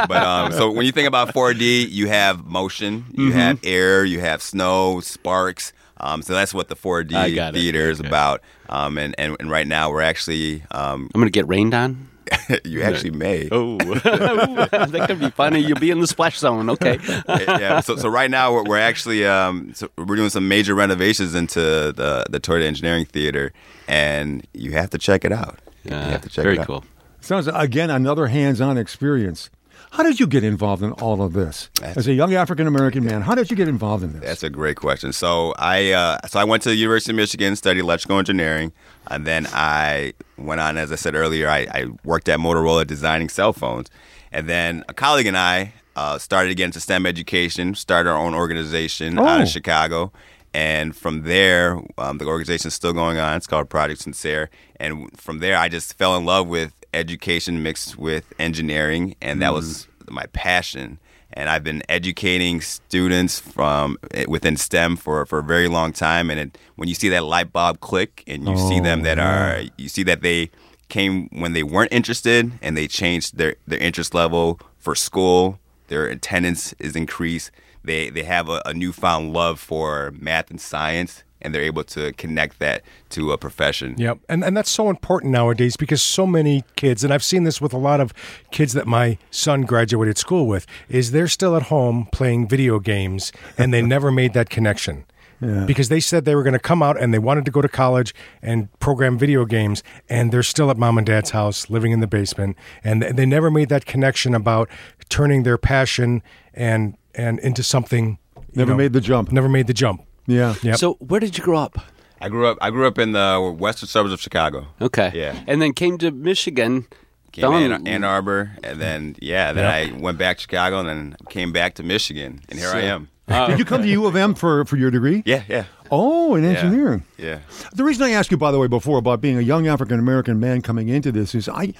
[0.08, 3.38] But um, so when you think about 4D, you have motion, you Mm-hmm.
[3.38, 5.72] have air, you have snow, sparks.
[6.00, 7.58] Um, so that's what the 4D I got it.
[7.58, 8.40] theater is about.
[8.68, 12.08] Um, and, and and right now we're actually um, I'm going to get rained on.
[12.64, 13.48] you actually may.
[13.50, 15.60] Oh, that could be funny.
[15.60, 16.70] You'll be in the splash zone.
[16.70, 16.98] Okay.
[17.28, 17.80] yeah.
[17.80, 21.60] So, so right now we're, we're actually um, so we're doing some major renovations into
[21.60, 23.52] the the Toyota Engineering Theater,
[23.86, 25.58] and you have to check it out.
[25.84, 26.66] you have to check very it out.
[26.66, 26.84] cool.
[27.20, 29.50] Sounds again another hands-on experience.
[29.90, 33.22] How did you get involved in all of this as a young African American man?
[33.22, 34.22] How did you get involved in this?
[34.22, 35.12] That's a great question.
[35.12, 38.72] So I uh, so I went to the University of Michigan, studied electrical engineering,
[39.10, 43.28] and then I went on, as I said earlier, I, I worked at Motorola designing
[43.28, 43.88] cell phones,
[44.30, 48.16] and then a colleague and I uh, started again to into STEM education, started our
[48.18, 49.42] own organization out Oh.
[49.42, 50.12] of Chicago.
[50.54, 52.24] And from there, um, the
[52.64, 53.36] is still going on.
[53.36, 54.48] It's called Project SYNCERE.
[54.80, 59.52] And from there, I just fell in love with education mixed with engineering, and that
[59.52, 60.98] was my passion
[61.32, 66.30] and I've been educating students from eh, within STEM for, for a very long time.
[66.30, 69.62] And it, when you see that light bulb click, and you see them that are,
[69.76, 70.50] you see that they
[70.88, 75.58] came when they weren't interested, and they changed their their interest level for school.
[75.88, 77.50] Their attendance is increased.
[77.84, 82.12] they they have a, a newfound love for math and science, and they're able to
[82.14, 83.94] connect that to a profession.
[83.98, 84.18] Yep.
[84.28, 87.72] And and that's so important nowadays because so many kids and I've seen this with
[87.72, 88.12] a lot of
[88.50, 93.32] kids that my son graduated school with is they're still at home playing video games
[93.56, 95.04] and they never made that connection.
[95.40, 97.68] Because they said they were going to come out and they wanted to go to
[97.68, 102.00] college and program video games, and they're still at mom and dad's house living in
[102.00, 104.68] the basement, and they never made that connection about
[105.08, 106.24] turning their passion
[106.54, 108.18] and and into something.
[108.54, 109.30] Never know, made the jump.
[109.30, 110.07] Never made the jump.
[110.28, 110.54] Yeah.
[110.62, 110.76] Yep.
[110.76, 111.78] So where did you grow up?
[112.20, 114.66] I grew up I grew up in the western suburbs of Chicago.
[114.80, 115.10] Okay.
[115.14, 115.40] Yeah.
[115.48, 116.86] And then came to Michigan.
[117.32, 120.78] Came Down- to Ann, Ann Arbor, and then yeah, then I went back to Chicago,
[120.80, 123.08] and then came back to Michigan, and here I am.
[123.28, 123.48] Oh.
[123.48, 125.22] Did you come to U of M for, for your degree?
[125.26, 127.04] Yeah, yeah, Oh, in engineering.
[127.18, 127.40] Yeah.
[127.74, 130.40] The reason I asked you, by the way, before about being a young African American
[130.40, 131.74] man coming into this is I.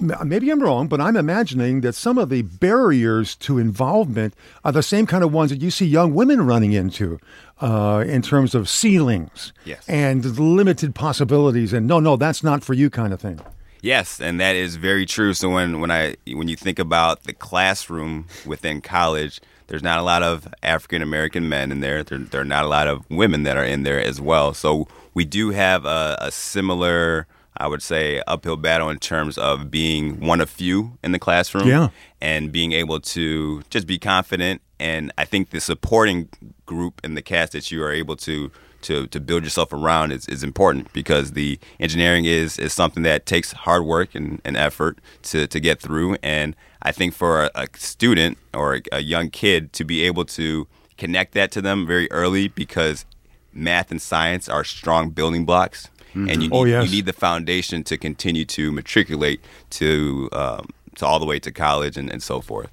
[0.00, 4.82] Maybe I'm wrong, but I'm imagining that some of the barriers to involvement are the
[4.82, 7.20] same kind of ones that you see young women running into,
[7.60, 9.88] uh, in terms of ceilings Yes.
[9.88, 13.40] and limited possibilities, and no, no, that's not for you, kind of thing.
[13.80, 15.34] Yes, and that is very true.
[15.34, 20.02] So when when I when you think about the classroom within college, there's not a
[20.02, 22.02] lot of African American men in there.
[22.02, 24.54] There, there are not a lot of women that are in there as well.
[24.54, 27.26] So we do have a, a similar,
[27.58, 31.68] I would say, uphill battle in terms of being one of few in the classroom.
[31.68, 31.88] Yeah.
[32.22, 34.62] and being able to just be confident.
[34.80, 36.28] And I think the supporting
[36.66, 38.50] group and the cast that you are able to
[38.82, 43.24] to, to build yourself around is, is important because the engineering is is something that
[43.24, 46.16] takes hard work and, and effort to, to get through.
[46.22, 50.26] And I think for a, a student or a, a young kid to be able
[50.26, 50.66] to
[50.98, 53.06] connect that to them very early because
[53.54, 55.88] math and science are strong building blocks.
[56.12, 56.84] And you need, Oh, yes.
[56.84, 61.50] you need the foundation to continue to matriculate to um, to all the way to
[61.50, 62.70] college and, and so forth.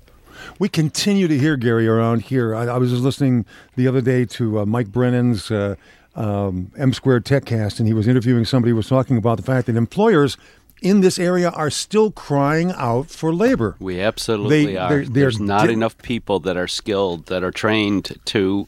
[0.59, 2.55] We continue to hear Gary around here.
[2.55, 5.75] I, I was just listening the other day to uh, Mike Brennan's uh,
[6.15, 9.67] um, M Squared TechCast, and he was interviewing somebody who was talking about the fact
[9.67, 10.37] that employers
[10.81, 13.75] in this area are still crying out for labor.
[13.79, 14.89] We absolutely They- are.
[14.89, 18.67] they're- they're There's not di- enough people that are skilled, that are trained to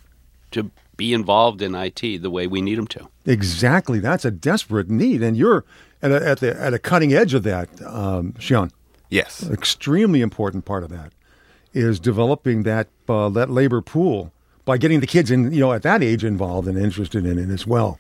[0.52, 3.08] to be involved in IT the way we need them to.
[3.26, 5.66] Exactly, that's a desperate need, and you're
[6.04, 8.70] at a, at the at a cutting edge of that, um, Sean.
[9.10, 9.44] Yes.
[9.50, 11.12] Extremely important part of that
[11.74, 14.32] is developing that uh, that labor pool
[14.66, 17.50] by getting the kids in, you know, at that age involved and interested in it
[17.50, 18.00] as well.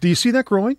[0.00, 0.76] Do you see that growing?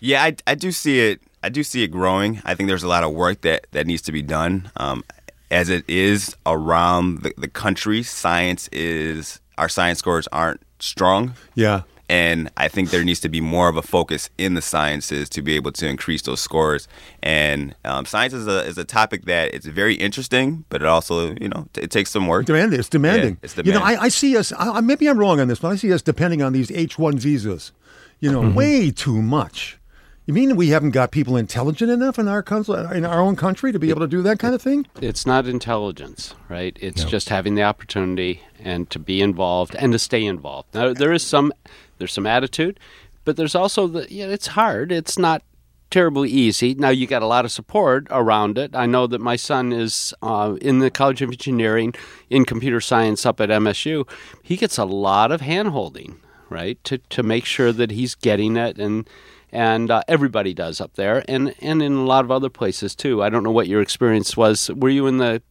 [0.00, 1.20] Yeah, I, I do see it.
[1.42, 2.42] I do see it growing.
[2.44, 4.70] I think there's a lot of work that, that needs to be done.
[4.76, 5.04] Um,
[5.50, 11.34] as it is around the, the country, science is our science scores aren't strong.
[11.54, 11.82] Yeah.
[12.10, 15.42] And I think there needs to be more of a focus in the sciences to
[15.42, 16.88] be able to increase those scores.
[17.22, 21.34] And um, science is a, is a topic that it's very interesting, but it also,
[21.40, 22.46] you know, t- it takes some work.
[22.46, 22.80] Demanding.
[22.80, 23.34] It's demanding.
[23.34, 23.74] Yeah, it's demanding.
[23.74, 23.84] You know.
[24.02, 24.52] I, I see us.
[24.52, 27.18] I, I- maybe I'm wrong on this, but I see us depending on these H-1
[27.20, 27.70] visas.
[28.18, 28.48] You Mm-hmm.
[28.48, 29.78] know, way too much.
[30.26, 33.72] You mean we haven't got people intelligent enough in our country, in our own country,
[33.72, 34.86] to be able to do that kind of thing?
[35.00, 36.76] It's not intelligence, right?
[36.80, 40.74] It's just having the opportunity and to be involved and to stay involved.
[40.74, 41.52] Now there is some
[42.00, 42.80] there's some attitude,
[43.24, 44.90] but there's also the yeah, it's hard.
[44.90, 45.42] It's not
[45.90, 46.74] terribly easy.
[46.74, 48.74] Now you got a lot of support around it.
[48.74, 51.94] I know that my son is uh, in the College of Engineering
[52.28, 54.08] in computer science up at MSU.
[54.42, 58.56] He gets a lot of hand holding, right, to to make sure that he's getting
[58.56, 59.08] it and
[59.52, 63.22] and uh, everybody does up there, and and in a lot of other places too.
[63.22, 64.70] I don't know what your experience was.
[64.70, 65.42] Were you in the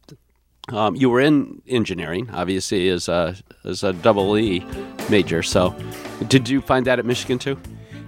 [0.71, 4.65] um, you were in engineering, obviously, as a as a double E
[5.09, 5.43] major.
[5.43, 5.75] So,
[6.27, 7.57] did you find that at Michigan too?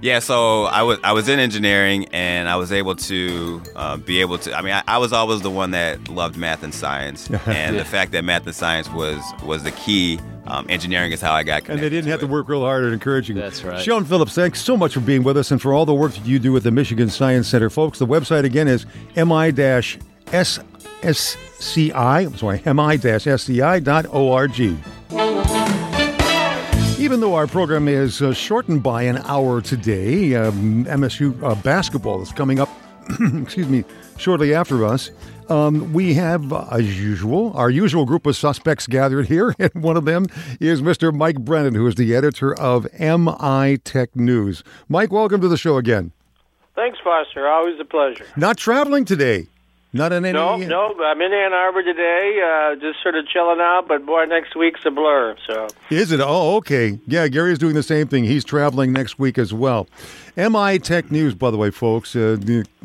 [0.02, 4.20] Yeah, so I was I was in engineering and I was able to uh, be
[4.22, 4.58] able to.
[4.58, 7.86] I mean, I, I was always the one that loved math and science, and the
[7.86, 10.20] fact that math and science was was the key.
[10.48, 12.92] Um, engineering is how I got And they didn't have to work real hard at
[12.92, 13.36] encouraging.
[13.36, 13.80] That's right.
[13.80, 16.26] Sean Phillips, thanks so much for being with us and for all the work that
[16.26, 17.70] you do at the Michigan Science Center.
[17.70, 18.88] Folks, the website again is
[21.04, 24.60] mi-ssci, I'm sorry, mi-sci.org.
[27.00, 32.22] Even though our program is uh, shortened by an hour today, um, MSU uh, basketball
[32.22, 32.70] is coming up,
[33.42, 33.84] excuse me,
[34.18, 35.10] shortly after us.
[35.50, 39.98] Um, we have, uh, as usual, our usual group of suspects gathered here, and one
[39.98, 40.28] of them
[40.60, 41.14] is Mr.
[41.14, 44.64] Mike Brennan, who is the editor of MI Tech News.
[44.88, 46.12] Mike, welcome to the show again.
[46.76, 47.48] Thanks, Foster.
[47.48, 48.26] Always a pleasure.
[48.38, 49.48] Not traveling today.
[49.94, 50.34] Not in any.
[50.34, 50.96] No, no.
[51.04, 53.90] I'm in Ann Arbor today, uh, just sort of chilling out.
[53.90, 55.36] But boy, next week's a blur.
[55.46, 56.22] So Is it?
[56.24, 56.98] Oh, okay.
[57.08, 58.24] Yeah, Gary's doing the same thing.
[58.24, 59.88] He's traveling next week as well.
[60.38, 62.38] MI Tech News, by the way, folks, uh,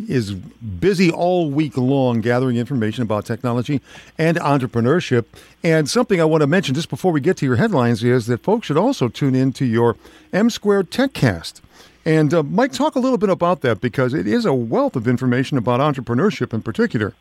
[0.09, 3.81] is busy all week long gathering information about technology
[4.19, 5.27] and entrepreneurship.
[5.63, 8.43] And something I want to mention just before we get to your headlines is that
[8.43, 9.97] folks should also tune in to your
[10.33, 11.61] M Squared TechCast.
[12.07, 15.09] And uh, Mike, talk a little bit about that because it is a wealth of
[15.09, 17.15] information about entrepreneurship in particular.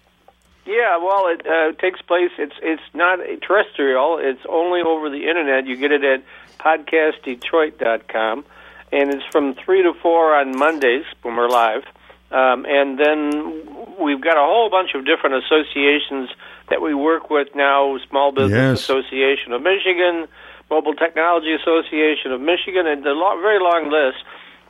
[0.68, 2.30] Yeah, well, it uh, takes place.
[2.38, 4.20] It's it's not terrestrial.
[4.22, 5.66] It's only over the internet.
[5.66, 6.24] You get it at
[6.60, 8.46] podcastdetroit.com,
[8.92, 11.84] and it's from three to four on Mondays when we're live.
[12.32, 16.30] Um, and then we've got a whole bunch of different associations
[16.70, 18.82] that we work with now: Small Business Yes.
[18.82, 20.28] Association of Michigan,
[20.70, 24.24] Mobile Technology Association of Michigan, and a very long list.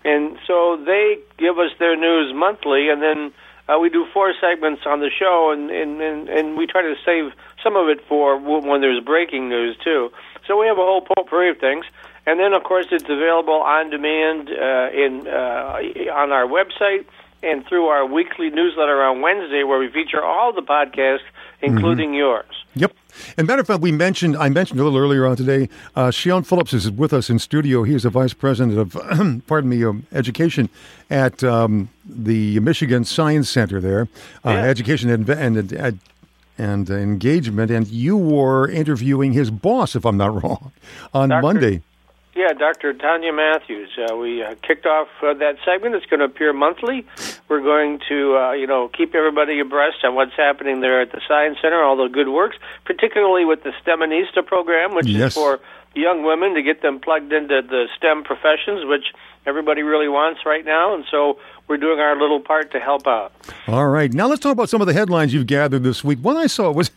[0.05, 3.33] And so they give us their news monthly, and then
[3.67, 6.95] uh, we do four segments on the show, and, and, and, and we try to
[7.03, 10.11] save some of it for when there's breaking news, too.
[10.47, 11.85] So we have a whole potpourri of things.
[12.27, 17.05] And then, of course, it's available on demand uh, in uh, on our website
[17.43, 21.19] and through our weekly newsletter on Wednesday, where we feature all the podcasts,
[21.61, 22.45] including yours.
[22.75, 22.93] Yep.
[23.37, 25.69] And matter of fact, we mentioned I mentioned a little earlier on today.
[25.95, 27.83] Uh, Sean Phillips is with us in studio.
[27.83, 28.91] He is the vice president of,
[29.47, 30.69] pardon me, um, education
[31.09, 34.07] at um, the Michigan Science Center there,
[34.45, 34.63] uh, Yeah.
[34.63, 35.99] education and and and,
[36.57, 37.71] and engagement.
[37.71, 40.71] And you were interviewing his boss, if I'm not wrong,
[41.13, 41.41] on Dr.
[41.41, 41.81] Monday.
[42.35, 42.93] Yeah, Dr.
[42.93, 43.89] Tonya Matthews.
[43.97, 45.95] Uh, we uh, kicked off uh, that segment.
[45.95, 47.05] It's going to appear monthly.
[47.47, 51.21] We're going to, uh, you know, keep everybody abreast on what's happening there at the
[51.29, 55.29] Science Center, all the good works, particularly with the STEMinista program, which Yes.
[55.29, 55.61] is for
[55.95, 59.13] young women to get them plugged into the STEM professions, which
[59.45, 60.93] everybody really wants right now.
[60.93, 63.31] And so we're doing our little part to help out.
[63.69, 64.11] All right.
[64.13, 66.19] Now let's talk about some of the headlines you've gathered this week.
[66.19, 66.91] One I saw was,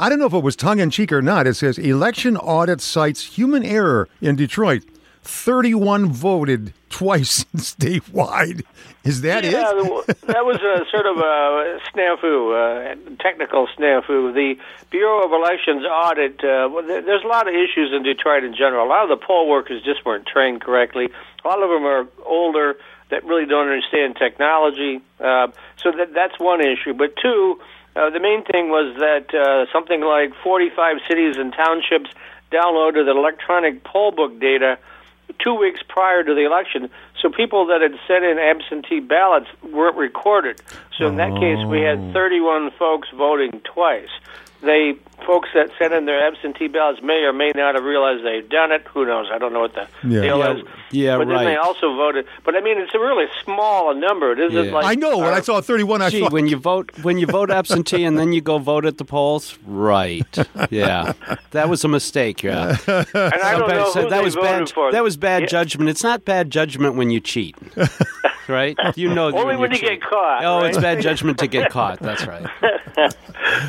[0.00, 1.46] I don't know if it was tongue in cheek or not.
[1.46, 4.82] It says election audit cites human error in Detroit.
[5.24, 8.64] 31 voted twice statewide.
[9.04, 10.16] Is that yeah, it?
[10.22, 14.32] that was a sort of a snafu, uh, technical snafu.
[14.32, 14.56] The
[14.88, 16.42] Bureau of Elections audit.
[16.42, 18.86] Uh, well, there's a lot of issues in Detroit in general.
[18.86, 21.10] A lot of the poll workers just weren't trained correctly.
[21.44, 22.78] A lot of them are older
[23.10, 25.02] that really don't understand technology.
[25.18, 26.94] Uh, so that that's one issue.
[26.94, 27.60] But two,
[27.96, 32.10] uh, the main thing was that uh, something like 45 cities and townships
[32.52, 34.78] downloaded the electronic poll book data
[35.38, 36.90] two weeks prior to the election.
[37.20, 40.60] So people that had sent in absentee ballots weren't recorded.
[40.98, 44.08] So in that case, we had 31 folks voting twice.
[44.62, 44.94] They
[45.26, 48.72] folks that sent in their absentee ballots may or may not have realized they'd done
[48.72, 48.86] it.
[48.92, 49.26] Who knows?
[49.32, 50.20] I don't know what the Yeah.
[50.22, 50.62] deal Yeah, is.
[50.90, 52.26] yeah, but then they also voted.
[52.44, 54.32] But I mean, it's a really small number.
[54.32, 54.72] It isn't Yeah.
[54.72, 55.18] like I know.
[55.18, 58.04] When uh, I saw 31, I Gee, thought, when you vote when you vote absentee
[58.04, 60.26] and then you go vote at the polls, right?
[60.70, 61.12] Yeah,
[61.52, 62.42] that was a mistake.
[62.42, 64.70] Yeah, and I don't know So who that they was voted bad.
[64.70, 64.92] for.
[64.92, 65.46] That was bad Yeah.
[65.48, 65.88] judgment.
[65.90, 67.56] It's not bad judgment when you cheat,
[68.48, 68.76] right?
[68.96, 69.88] You know, Only when you cheat.
[69.88, 71.98] get caught, Oh, it's bad judgment to get caught.
[72.00, 72.46] That's right.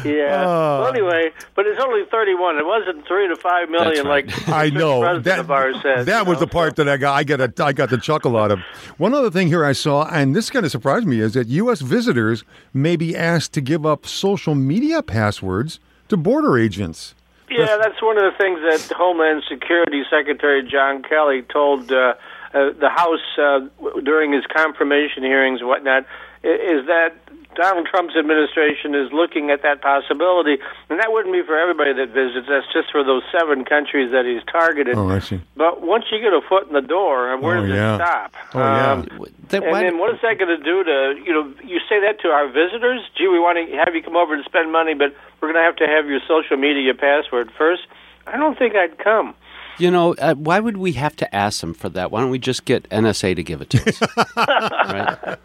[0.05, 0.45] Yeah.
[0.47, 0.80] Oh.
[0.81, 2.57] Well, anyway, but it's only 31.
[2.57, 4.27] It wasn't three to five million right.
[4.27, 5.39] like I the know president that.
[5.39, 6.05] of ours said.
[6.05, 7.15] that was know, the part that I got.
[7.15, 7.63] I got a.
[7.63, 8.59] I got the chuckle out of.
[8.97, 11.81] One other thing here I saw, and this kind of surprised me, is that U.S.
[11.81, 17.15] visitors may be asked to give up social media passwords to border agents.
[17.49, 22.13] Yeah, that's one of the things that Homeland Security Secretary John Kelly told uh,
[22.53, 23.67] uh, the House uh,
[24.03, 26.05] during his confirmation hearings and whatnot,
[26.43, 27.13] is that
[27.55, 30.57] Donald Trump's administration is looking at that possibility,
[30.89, 32.47] and that wouldn't be for everybody that visits.
[32.47, 34.95] That's just for those seven countries that he's targeted.
[34.95, 35.41] Oh, I see.
[35.55, 37.95] But once you get a foot in the door, where Oh, does yeah.
[37.95, 38.31] it stop?
[38.53, 38.91] Oh, yeah.
[38.91, 39.01] Um,
[39.49, 41.53] That- and then what is that going to do to you know?
[41.63, 43.01] You say that to our visitors?
[43.17, 45.65] Gee, we want to have you come over and spend money, but we're going to
[45.67, 47.81] have to have your social media password first.
[48.27, 49.35] I don't think I'd come.
[49.81, 52.11] You know, uh, why would we have to ask them for that?
[52.11, 54.01] Why don't we just get NSA to give it to us?
[54.37, 55.37] right?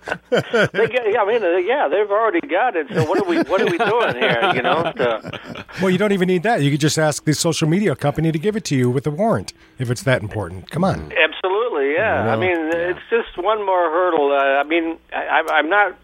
[0.73, 2.87] They get, I mean, uh, yeah, they've already got it.
[2.93, 3.39] So what are we?
[3.43, 4.53] What are we doing here?
[4.55, 4.93] You know?
[4.97, 5.41] To,
[5.81, 6.63] Well, you don't even need that.
[6.63, 9.11] You could just ask the social media company to give it to you with a
[9.11, 10.71] warrant if it's that important.
[10.71, 11.13] Come on.
[11.17, 12.33] Absolutely, yeah.
[12.33, 14.33] I mean, it's just one more hurdle.
[14.33, 15.97] Uh, I mean, I, I- I'm not.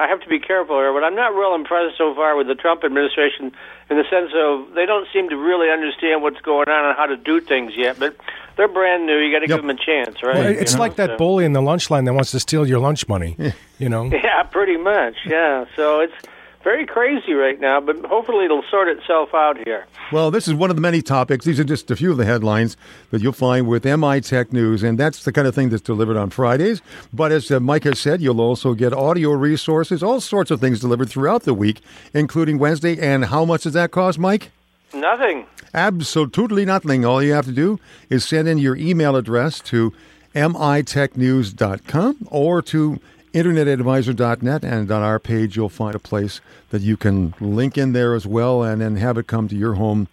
[0.00, 2.54] I have to be careful here, but I'm not real impressed so far with the
[2.54, 3.52] Trump administration
[3.90, 7.06] in the sense of they don't seem to really understand what's going on and how
[7.06, 7.98] to do things yet.
[7.98, 8.16] But
[8.56, 9.18] they're brand new.
[9.18, 9.58] You got to Yep.
[9.58, 10.34] give them a chance, right?
[10.36, 12.40] Well, You it's know, like that so- bully in the lunch line that wants to
[12.40, 13.36] steal your lunch money.
[13.78, 14.04] You know.
[14.12, 15.14] Yeah, pretty much.
[15.26, 15.66] Yeah.
[15.76, 16.14] So it's
[16.62, 19.86] very crazy right now, but hopefully it'll sort itself out here.
[20.12, 21.44] Well, this is one of the many topics.
[21.44, 22.76] These are just a few of the headlines
[23.10, 26.16] that you'll find with MI Tech News, and that's the kind of thing that's delivered
[26.16, 26.82] on Fridays.
[27.12, 30.80] But as uh, Mike has said, you'll also get audio resources, all sorts of things
[30.80, 31.80] delivered throughout the week,
[32.12, 32.98] including Wednesday.
[32.98, 34.50] And how much does that cost, Mike?
[34.92, 35.46] Nothing.
[35.72, 37.04] Absolutely nothing.
[37.04, 39.92] All you have to do is send in your email address to
[40.34, 43.00] mitechnews.com or to
[43.32, 48.14] internetadvisor.net and on our page you'll find a place that you can link in there
[48.14, 50.08] as well and then have it come to your home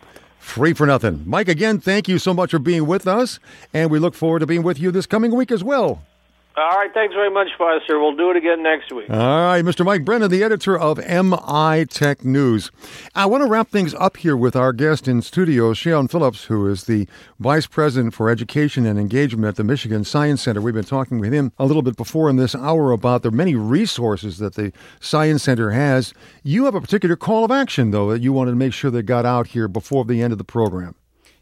[0.48, 1.24] free for nothing.
[1.26, 3.40] Mike, again, thank you so much for being with us,
[3.74, 6.02] and we look forward to being with you this coming week as well.
[6.58, 8.00] All right, thanks very much, Foster.
[8.00, 9.12] We'll do it again next week.
[9.12, 9.86] All right, Mr.
[9.86, 12.72] Mike Brennan, the editor of MI Tech News.
[13.14, 16.68] I want to wrap things up here with our guest in studio, Sean Phillips, who
[16.68, 17.08] is the
[17.40, 20.60] Vice President for Education and Engagement at the Michigan Science Center.
[20.60, 23.54] We've been talking with him a little bit before in this hour about the many
[23.54, 26.12] resources that the Science Center has.
[26.42, 29.04] You have a particular call of action, though, that you wanted to make sure that
[29.04, 30.96] got out here before the end of the program.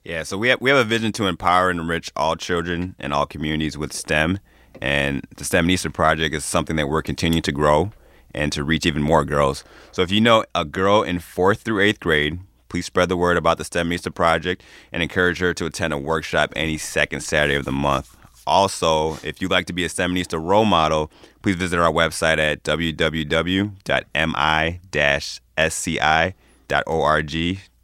[0.04, 3.14] Yeah, so we have, we have a vision to empower and enrich all children and
[3.14, 4.40] all communities with STEM.
[4.82, 7.92] And the STEMinista project is something that we're continuing to grow
[8.34, 9.64] and to reach even more girls.
[9.92, 13.38] So if you know a girl in fourth through eighth grade, please spread the word
[13.38, 14.62] about the STEMinista project
[14.92, 18.18] and encourage her to attend a workshop any second Saturday of the month.
[18.48, 21.10] Also, if you'd like to be a STEMinista role model,
[21.42, 23.72] please visit our website at www.mi-sci.org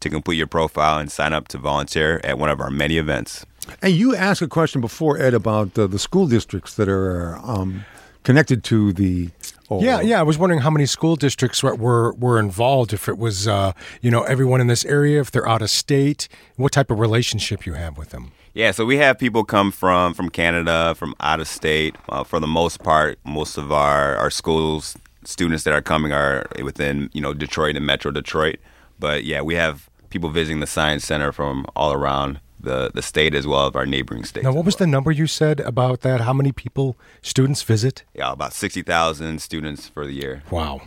[0.01, 3.45] to complete your profile and sign up to volunteer at one of our many events.
[3.81, 7.85] And you asked a question before, Ed, about uh, the school districts that are um,
[8.23, 9.29] connected to the.
[9.69, 10.19] Oh, Yeah, yeah.
[10.19, 12.91] I was wondering how many school districts were were, were involved.
[12.93, 16.27] If it was, uh, you know, everyone in this area, if they're out of state,
[16.57, 18.31] what type of relationship you have with them.
[18.53, 21.95] Yeah, so we have people come from from Canada, from out of state.
[22.09, 26.45] Uh, for the most part, most of our our schools students that are coming are
[26.63, 28.57] within you know Detroit and Metro Detroit.
[28.99, 33.35] But yeah, we have people visiting the Science Center from all around the the state
[33.35, 34.43] as well as our neighboring states.
[34.43, 36.21] Now, what as was the number you said about that?
[36.21, 38.03] How many people, students visit?
[38.13, 40.43] Yeah, about sixty thousand students for the year.
[40.51, 40.81] Wow.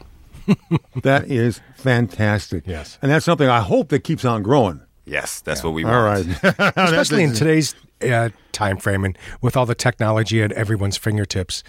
[1.03, 2.65] That is fantastic.
[2.67, 2.99] Yes.
[3.03, 4.81] And that's something I hope that keeps on growing.
[5.07, 5.97] Yes, that's what we want.
[5.97, 6.27] All right.
[6.77, 11.63] Especially in today's uh, time frame and with all the technology at everyone's fingertips.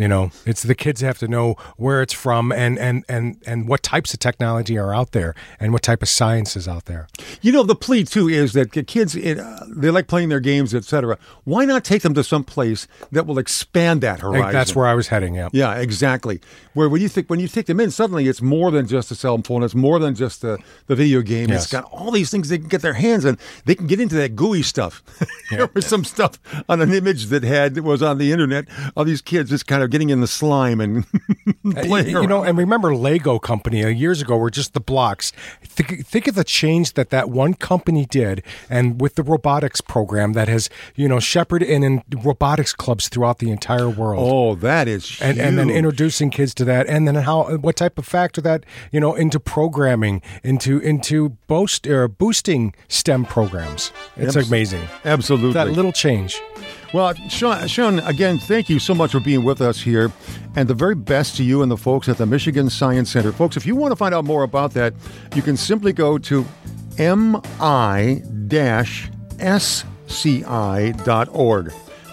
[0.00, 3.68] You know, it's the kids have to know where it's from and, and, and, and
[3.68, 7.06] what types of technology are out there and what type of science is out there.
[7.42, 10.40] You know, the plea too is that the kids it, uh, they like playing their
[10.40, 11.18] games, etc.
[11.44, 14.52] Why not take them to some place that will expand that horizon?
[14.54, 15.34] that's where I was heading.
[15.34, 15.50] Yeah.
[15.52, 16.40] Yeah, exactly.
[16.72, 19.14] Where when you think when you take them in, suddenly it's more than just a
[19.14, 19.62] cell phone.
[19.62, 21.50] It's more than just the, the video game.
[21.50, 21.64] Yes.
[21.64, 23.36] It's got all these things they can get their hands on.
[23.66, 25.02] They can get into that gooey stuff.
[25.50, 26.38] there was some stuff
[26.70, 29.89] on an image that had was on the internet of these kids just kind of
[29.90, 31.04] getting in the slime and
[31.62, 32.08] Uh, playing.
[32.08, 35.30] you, you know, and remember Lego Company uh, years ago were just the blocks.
[35.62, 40.32] Think, think of the change that that one company did, and with the robotics program
[40.32, 44.26] that has you know shepherded in, in robotics clubs throughout the entire world.
[44.26, 47.98] oh, that is and, and then introducing kids to that, and then how what type
[47.98, 53.92] of factor that you know into programming, into into boost or boosting STEM programs.
[54.16, 56.40] It's amazing absolutely that little change.
[56.92, 60.10] Well, Sean, Sean, again, thank you so much for being with us here,
[60.56, 63.30] and the very best to you and the folks at the Michigan Science Center.
[63.30, 64.92] Folks, if you want to find out more about that,
[65.36, 66.44] you can simply go to
[66.98, 67.62] mi-sci.org.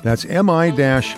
[0.04, 1.18] That's mi-sci.org.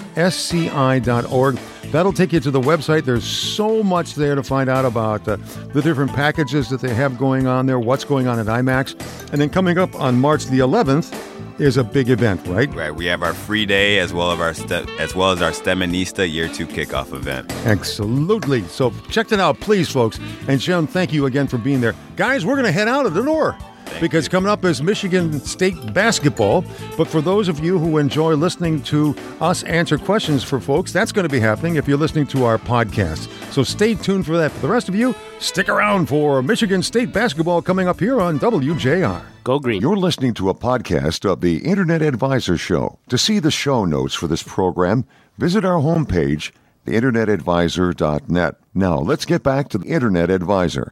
[1.91, 3.03] That'll take you to the website.
[3.03, 5.36] There's so much there to find out about uh,
[5.74, 8.93] the different packages that they have going on there, what's going on at IMAX.
[9.34, 11.12] And then coming up on March the 11th
[11.60, 12.74] is a big event, right?
[12.74, 15.51] Right, we have our free day as well as our STEM, as well as our
[15.51, 17.51] STEMinista Year Two kickoff event.
[17.66, 18.64] Absolutely.
[18.64, 20.20] So check it out, please, folks.
[20.47, 21.95] And Sean, thank you again for being there.
[22.16, 23.57] Guys, we're to head out of the door.
[24.00, 26.64] Because coming up is Michigan State basketball.
[26.98, 31.12] But for those of you who enjoy listening to us answer questions for folks, that's
[31.12, 33.28] going to be happening if you're listening to our podcast.
[33.52, 34.52] So stay tuned for that.
[34.52, 38.40] For the rest of you, stick around for Michigan State basketball coming up here on
[38.40, 39.24] WJR.
[39.44, 39.82] Go green.
[39.82, 43.00] You're listening to a podcast of the Internet Advisor Show.
[43.10, 45.06] To see the show notes for this program,
[45.38, 46.52] visit our homepage,
[46.86, 48.56] theinternetadvisor.net.
[48.74, 50.90] Now, let's get back to the Internet Advisor.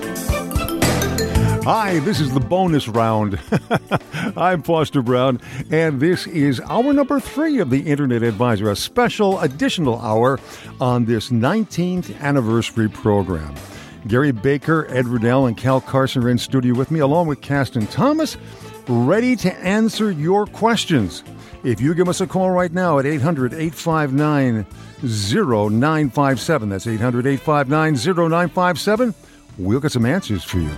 [1.68, 3.38] Hi, this is the bonus round.
[4.38, 9.38] I'm Foster Brown, and this is hour number three of the Internet Advisor, a special
[9.42, 10.40] additional hour
[10.80, 13.54] on this 19th anniversary program.
[14.08, 17.86] Gary Baker, Ed Riddell, and Cal Carson are in studio with me, along with Caston
[17.88, 18.38] Thomas,
[18.88, 21.22] ready to answer your questions.
[21.66, 24.66] If you give us a call right now at 800 859
[25.04, 27.96] 0957, that's 800 859
[28.40, 29.14] 0957,
[29.58, 30.72] we'll get some answers for you.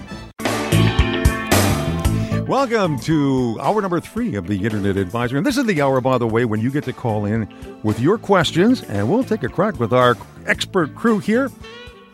[2.50, 5.38] Welcome to hour number three of the Internet Advisor.
[5.38, 7.48] And this is the hour, by the way, when you get to call in
[7.84, 11.52] with your questions, and we'll take a crack with our expert crew here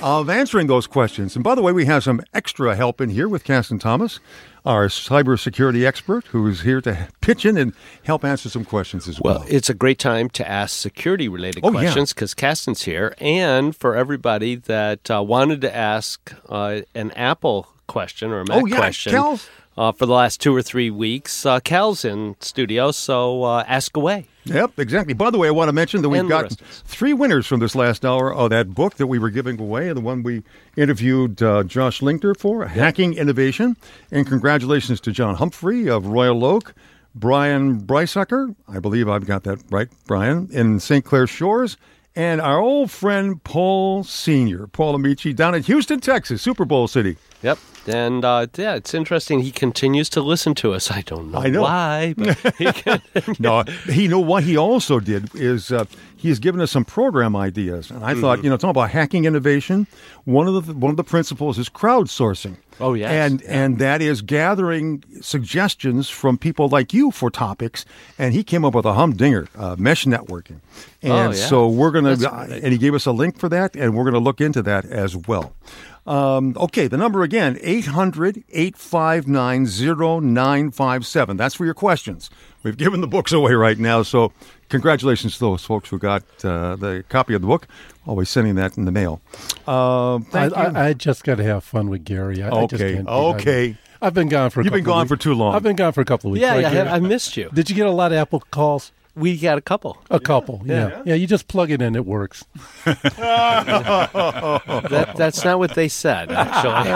[0.02, 1.36] of answering those questions.
[1.36, 4.20] And by the way, we have some extra help in here with Caston Thomas,
[4.66, 7.72] our cybersecurity expert, who is here to pitch in and
[8.04, 9.36] help answer some questions as well.
[9.36, 13.16] Well, it's a great time to ask security related Oh, questions because Caston's here.
[13.20, 18.64] And for everybody that uh, wanted to ask uh, an Apple question or a Mac
[18.64, 19.14] Oh, yeah, question.
[19.78, 23.98] Uh, for the last two or three weeks, uh, Cal's in studio, so uh, ask
[23.98, 24.26] away.
[24.46, 25.14] Yep, exactly.
[25.14, 26.52] By the way, I want to mention that we've got
[26.86, 30.00] three winners from this last hour of that book that we were giving away, the
[30.00, 30.44] one we
[30.78, 33.76] interviewed uh, Josh Linkner for, Hacking Innovation.
[34.12, 36.74] And congratulations to John Humphrey of Royal Oak,
[37.16, 41.04] Brian Brysucker, I believe I've got that right, Brian, in St.
[41.04, 41.76] Clair Shores,
[42.16, 47.18] and our old friend Paul Sr., Paul Amici, down in Houston, Texas, Super Bowl City.
[47.42, 47.58] Yep.
[47.88, 49.42] And uh, yeah, it's interesting.
[49.42, 50.90] He continues to listen to us.
[50.92, 51.62] I don't know, I know.
[51.62, 52.72] why, but he
[53.40, 57.36] no, he know what he also did is uh, he has given us some program
[57.36, 59.86] ideas, and I thought you know talking about hacking innovation.
[60.24, 62.58] One of the one of the principles is crowdsourcing.
[62.80, 63.10] Oh, yes.
[63.10, 67.86] and and that is gathering suggestions from people like you for topics.
[68.18, 70.60] And he came up with a humdinger, uh, mesh networking,
[71.02, 71.48] and Oh, yeah.
[71.48, 74.20] so we're gonna That's and he gave us a link for that, and we're gonna
[74.20, 75.54] look into that as well.
[76.08, 81.38] Um, okay, the number again, 800 859 0957.
[81.38, 82.30] That's for your questions.
[82.64, 84.32] We've given the books away right now, so
[84.70, 87.68] congratulations to those folks who got uh, the copy of the book.
[88.08, 89.22] Always sending that in the mail.
[89.68, 90.62] Uh, I, thank you.
[90.62, 92.42] I, I just got to have fun with Gary.
[92.44, 93.70] I, I just Okay, can't okay.
[93.70, 93.78] I've,
[94.08, 94.62] I've been gone for.
[94.62, 95.10] A You've been couple of gone weeks.
[95.10, 95.56] for too long.
[95.56, 96.42] I've been gone for a couple of weeks.
[96.42, 96.90] yeah, right, yeah, Gary?
[96.90, 97.50] I missed you.
[97.54, 98.92] Did you get a lot of Apple calls?
[99.16, 99.98] We got a couple.
[100.12, 100.62] A couple.
[100.66, 101.02] Yeah.
[101.06, 101.14] yeah.
[101.16, 102.44] You just plug it in, it works.
[104.06, 106.90] That, that's not what they said, actually.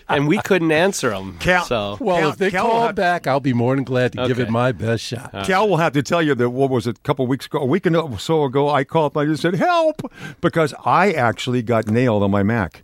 [0.08, 1.36] and we couldn't answer them.
[1.38, 4.12] Cal- so Well, Cal- if they Cal call have- back, I'll be more than glad
[4.12, 5.32] to give it my best shot.
[5.44, 7.66] Cal will have to tell you that what was it, a couple weeks ago, a
[7.66, 10.02] week or so ago, I called and I just said, help,
[10.40, 12.82] because I actually got nailed on my Mac.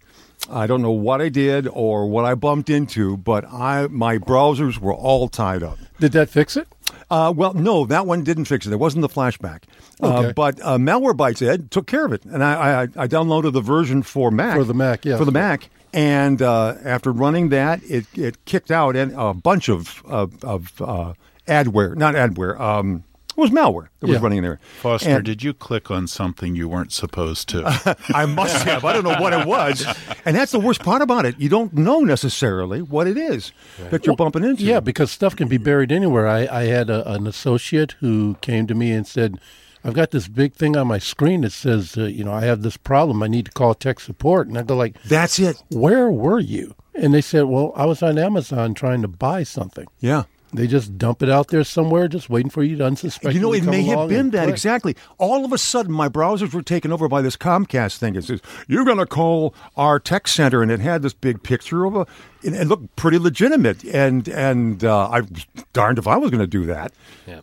[0.50, 4.78] I don't know what I did or what I bumped into, but I my browsers
[4.78, 5.78] were all tied up.
[6.00, 6.66] Did that fix it?
[7.10, 8.72] Uh, well, no, that one didn't fix it.
[8.72, 9.64] It wasn't the flashback.
[10.02, 10.32] Uh, Okay.
[10.32, 14.02] but uh, Malwarebytes Ed took care of it, and I, I, I downloaded the version
[14.02, 15.16] for Mac For the Mac, yeah.
[15.16, 15.68] for the Mac.
[15.92, 20.80] And uh, after running that, it, it kicked out and a bunch of of, of
[20.80, 21.14] uh,
[21.48, 22.58] adware, not adware.
[22.60, 23.02] Um,
[23.40, 24.60] was malware that was running in there.
[24.80, 27.96] Foster, And- did you click on something you weren't supposed to?
[28.14, 28.84] I must have.
[28.84, 29.84] I don't know what it was,
[30.24, 31.38] and that's the worst part about it.
[31.38, 33.52] You don't know necessarily what it is
[33.90, 34.62] that you're bumping into.
[34.62, 36.28] Yeah, because stuff can be buried anywhere.
[36.28, 39.38] I, I had a, an associate who came to me and said,
[39.82, 42.62] I've got this big thing on my screen that says, uh, you know, I have
[42.62, 43.22] this problem.
[43.22, 44.46] I need to call tech support.
[44.46, 45.62] And I go like, that's it.
[45.70, 46.74] where were you?
[46.94, 49.86] And they said, well, I was on Amazon trying to buy something.
[50.00, 50.24] Yeah.
[50.52, 53.34] They just dump it out there somewhere, just waiting for you to unsuspect.
[53.34, 54.54] You know, it come may have been that click.
[54.54, 54.96] exactly.
[55.18, 58.16] All of a sudden, my browsers were taken over by this Comcast thing.
[58.16, 61.84] It says you're going to call our tech center, and it had this big picture
[61.84, 62.00] of a.
[62.42, 66.40] It, it looked pretty legitimate, and and uh, I was darned if I was going
[66.40, 66.92] to do that.
[67.26, 67.40] Yeah.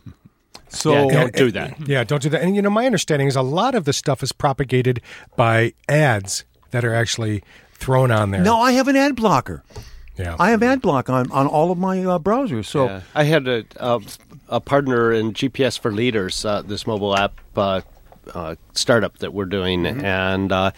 [0.68, 1.88] So Yeah, don't do that.
[1.88, 2.42] Yeah, don't do that.
[2.42, 5.00] And you know, my understanding is a lot of the stuff is propagated
[5.34, 7.42] by ads that are actually
[7.72, 8.42] thrown on there.
[8.42, 9.62] no, I have an ad blocker.
[10.18, 12.66] Yeah, I have ad block on, on all of my uh, browsers.
[12.66, 13.00] So Yeah.
[13.14, 14.00] I had a, a,
[14.48, 17.80] a partner in GPS for Leaders, uh, this mobile app uh,
[18.34, 20.04] uh, startup that we're doing, Mm-hmm.
[20.04, 20.70] and uh,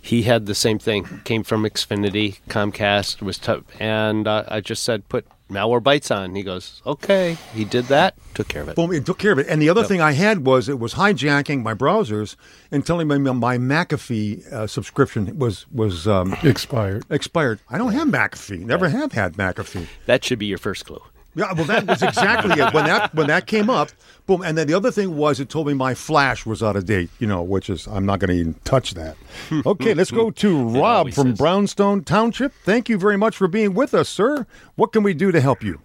[0.00, 1.06] he had the same thing.
[1.24, 6.34] Came from Xfinity, Comcast was, t- and uh, I just said put Malwarebytes on.
[6.34, 7.36] He goes, okay.
[7.54, 8.76] He did that, took care of it.
[8.76, 9.46] Boom, it took care of it.
[9.48, 12.36] And the other thing I had was it was hijacking my browsers
[12.70, 17.04] and telling me my McAfee uh, subscription was was um, Expired.
[17.10, 17.60] expired.
[17.70, 18.60] I don't have McAfee.
[18.64, 19.86] Never have had McAfee.
[20.06, 21.02] That should be your first clue.
[21.38, 22.74] Yeah, well, that was exactly it.
[22.74, 23.90] When that when that came up,
[24.26, 24.42] boom.
[24.42, 27.10] And then the other thing was it told me my flash was out of date.
[27.20, 29.16] You know, which is I'm not going to even touch that.
[29.66, 31.38] Okay, let's go to Rob from is.
[31.38, 32.52] Brownstown Township.
[32.64, 34.46] Thank you very much for being with us, sir.
[34.74, 35.80] What can we do to help you?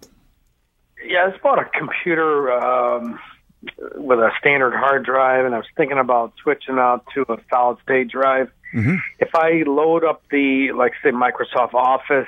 [1.06, 3.18] Yeah, I just bought a computer um,
[3.94, 7.78] with a standard hard drive, and I was thinking about switching out to a solid
[7.82, 8.50] state drive.
[9.20, 12.26] If I load up the, like, say, Microsoft Office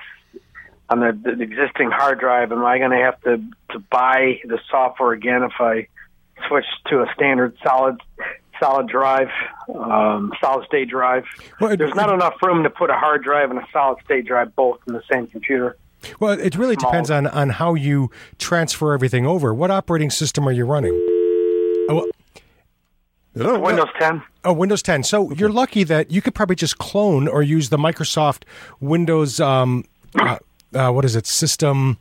[0.89, 3.39] on the, the existing hard drive, am I going to have to
[3.72, 5.89] to buy the software again if I
[6.49, 8.01] switch to a standard solid
[8.61, 9.28] solid drive,
[9.74, 11.24] um, solid state drive?
[11.61, 14.26] Well, it- There's not enough room to put a hard drive and a solid state
[14.26, 15.76] drive both in the same computer.
[16.20, 16.91] Well, it really Small.
[16.93, 19.53] depends on, on how you transfer everything over.
[19.53, 20.93] What operating system are you running?
[21.89, 22.07] Oh, well,
[23.34, 23.59] Hello?
[23.59, 24.22] Windows 10.
[24.45, 25.03] Oh, Windows 10.
[25.03, 28.45] So you're lucky that you could probably just clone or use the Microsoft
[28.80, 29.41] Windows.
[29.41, 29.84] Um,
[30.18, 30.39] uh,
[30.76, 31.26] uh, what is it?
[31.26, 31.98] System.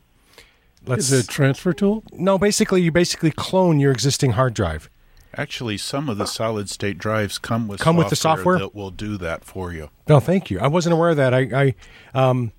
[0.86, 1.12] Let's.
[1.12, 2.04] Is it a transfer tool?
[2.14, 4.90] no, basically, you basically clone your existing hard drive.
[5.38, 8.58] Actually, some of the solid state drives come with Come with the software?
[8.60, 9.90] that will do that for you.
[10.08, 10.60] No, thank you.
[10.60, 11.34] I wasn't aware of that.
[11.34, 11.76] I, I
[12.30, 12.52] um,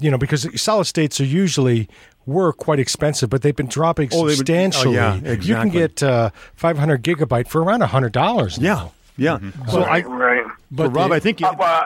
[0.00, 1.88] you know, because solid states are usually
[2.24, 4.94] were quite expensive, but they've been dropping Oh, they've been- oh, substantially.
[4.94, 8.58] yeah, You can get uh, 500 gigabyte for around hundred dollars.
[8.58, 9.38] Yeah, yeah.
[9.70, 10.44] So I, Right.
[10.70, 11.84] but Rob, I think you, Uh,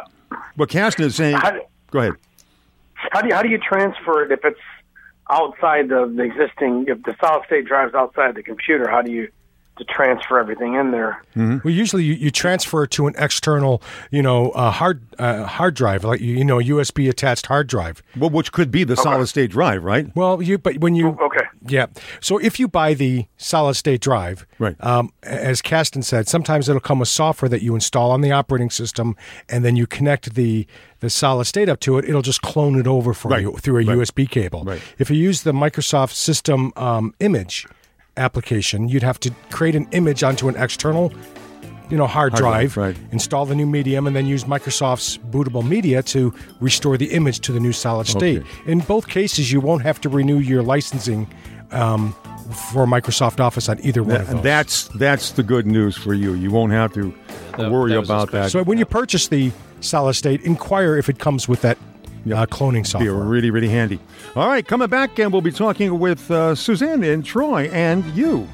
[0.57, 1.37] what Caston is saying.
[1.37, 1.59] How
[1.91, 2.13] Go ahead.
[3.11, 4.61] How do you, how do you transfer it if it's
[5.31, 8.89] outside the, the existing if the solid state drive's outside the computer?
[8.89, 9.29] How do you
[9.79, 11.23] to transfer everything in there?
[11.35, 15.75] Well, usually you, you transfer it to an external, you know, uh, hard uh, hard
[15.75, 18.03] drive, like you know, USB attached hard drive.
[18.17, 20.15] Well, which could be the solid state drive, right?
[20.15, 21.47] Well, you but when you Okay.
[21.67, 21.87] Yeah,
[22.21, 24.77] so if you buy the solid state drive, Right.
[24.81, 28.71] Um, as Caston said, sometimes it'll come with software that you install on the operating
[28.71, 29.17] system,
[29.49, 30.67] and then you connect the
[31.01, 32.05] the solid state up to it.
[32.09, 33.43] It'll just clone it over for Right.
[33.43, 33.97] you through a Right.
[33.99, 34.63] USB cable.
[34.65, 34.81] Right.
[34.99, 37.67] If you use the Microsoft System um, Image
[38.17, 41.13] application, you'd have to create an image onto an external.
[41.91, 43.13] You know, hard, drive, Hard drive, right.
[43.13, 47.53] install the new medium, and then use Microsoft's bootable media to restore the image to
[47.53, 48.39] the new solid state.
[48.39, 48.71] Okay.
[48.73, 51.29] In both cases, you won't have to renew your licensing
[51.73, 52.13] um,
[52.73, 54.45] for Microsoft Office on either one of And those.
[54.45, 56.35] that's that's the good news for you.
[56.35, 57.15] You won't have to
[57.57, 58.51] that- worry that about that.
[58.51, 61.77] so when you purchase the solid state, inquire if it comes with that
[62.27, 63.13] uh, cloning software.
[63.13, 63.99] be really, really handy.
[64.37, 68.49] All right, coming back, and we'll be talking with uh, Suzanne and Troy and you.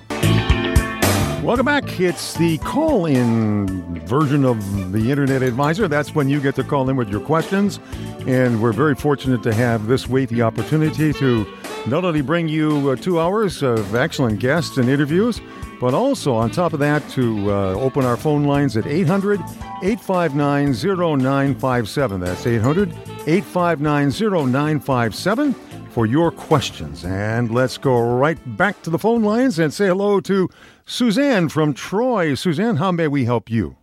[1.48, 1.98] Welcome back.
[1.98, 5.88] It's the call in version of the Internet Advisor.
[5.88, 7.80] That's when you get to call in with your questions.
[8.26, 11.46] And we're very fortunate to have this week the opportunity to
[11.86, 15.40] not only bring you uh, two hours of excellent guests and interviews,
[15.80, 19.40] but also on top of that to uh, open our phone lines at 800
[19.82, 22.20] 859 0957.
[22.20, 22.90] That's 800
[23.26, 25.54] 859 0957
[25.98, 27.04] for your questions.
[27.04, 30.48] And let's go right back to the phone lines and say hello to
[30.90, 32.34] Suzanne from Troy.
[32.34, 33.76] Suzanne, how may we help you?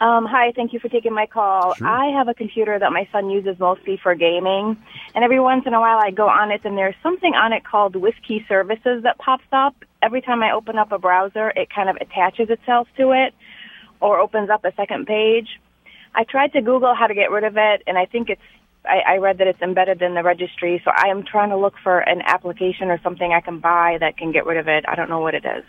[0.00, 1.74] Um, hi, thank you for taking my call.
[1.82, 4.78] I have a computer that my son uses mostly for gaming,
[5.14, 7.66] and every once in a while I go on it, and there's something on it
[7.66, 9.76] called Whiskey Services that pops up.
[10.02, 13.34] Every time I open up a browser, it kind of attaches itself to it
[14.00, 15.60] or opens up a second page.
[16.14, 18.40] I tried to Google how to get rid of it, and I think it's
[18.84, 21.74] I, I read that it's embedded in the registry, so I am trying to look
[21.82, 24.84] for an application or something I can buy that can get rid of it.
[24.88, 25.64] I don't know what it is.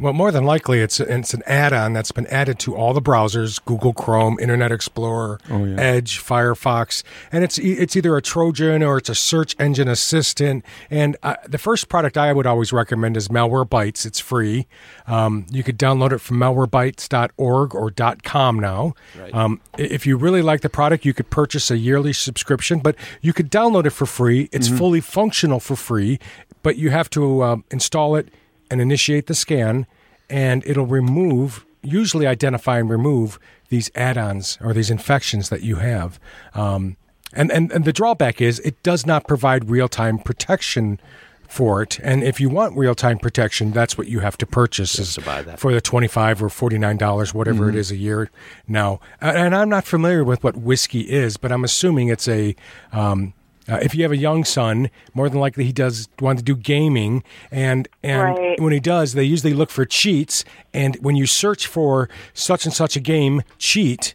[0.00, 3.62] Well, more than likely, it's it's an add-on that's been added to all the browsers:
[3.64, 5.38] Google Chrome, Internet Explorer,
[5.78, 10.64] Edge, Firefox, and it's e- it's either a Trojan or it's a search engine assistant.
[10.90, 14.06] And uh, the first product I would always recommend is Malwarebytes.
[14.06, 14.66] It's free.
[15.06, 18.94] Um, you could download it from malwarebytes.org or .com now.
[19.34, 23.32] Um, if you really like the product, you could purchase a yearly subscription, but you
[23.32, 24.48] could download it for free.
[24.52, 26.18] It's fully functional for free,
[26.62, 28.28] but you have to um, install it
[28.70, 29.86] and initiate the scan,
[30.28, 33.38] and it'll remove, usually identify and remove
[33.68, 36.20] these add-ons or these infections that you have.
[36.54, 36.96] Um,
[37.32, 41.00] and, and and the drawback is it does not provide real-time protection
[41.48, 42.00] for it.
[42.02, 45.72] And if you want real-time protection, that's what you have to purchase is to for
[45.72, 48.30] the twenty-five or forty-nine dollars, whatever it is a year
[48.66, 49.00] now.
[49.20, 52.56] And and I'm not familiar with what whiskey is, but I'm assuming it's a
[52.92, 53.32] um,
[53.68, 56.56] uh, if you have a young son, more than likely he does want to do
[56.56, 58.60] gaming, and and Right.
[58.60, 60.44] when he does, they usually look for cheats.
[60.74, 64.14] And when you search for such and such a game cheat,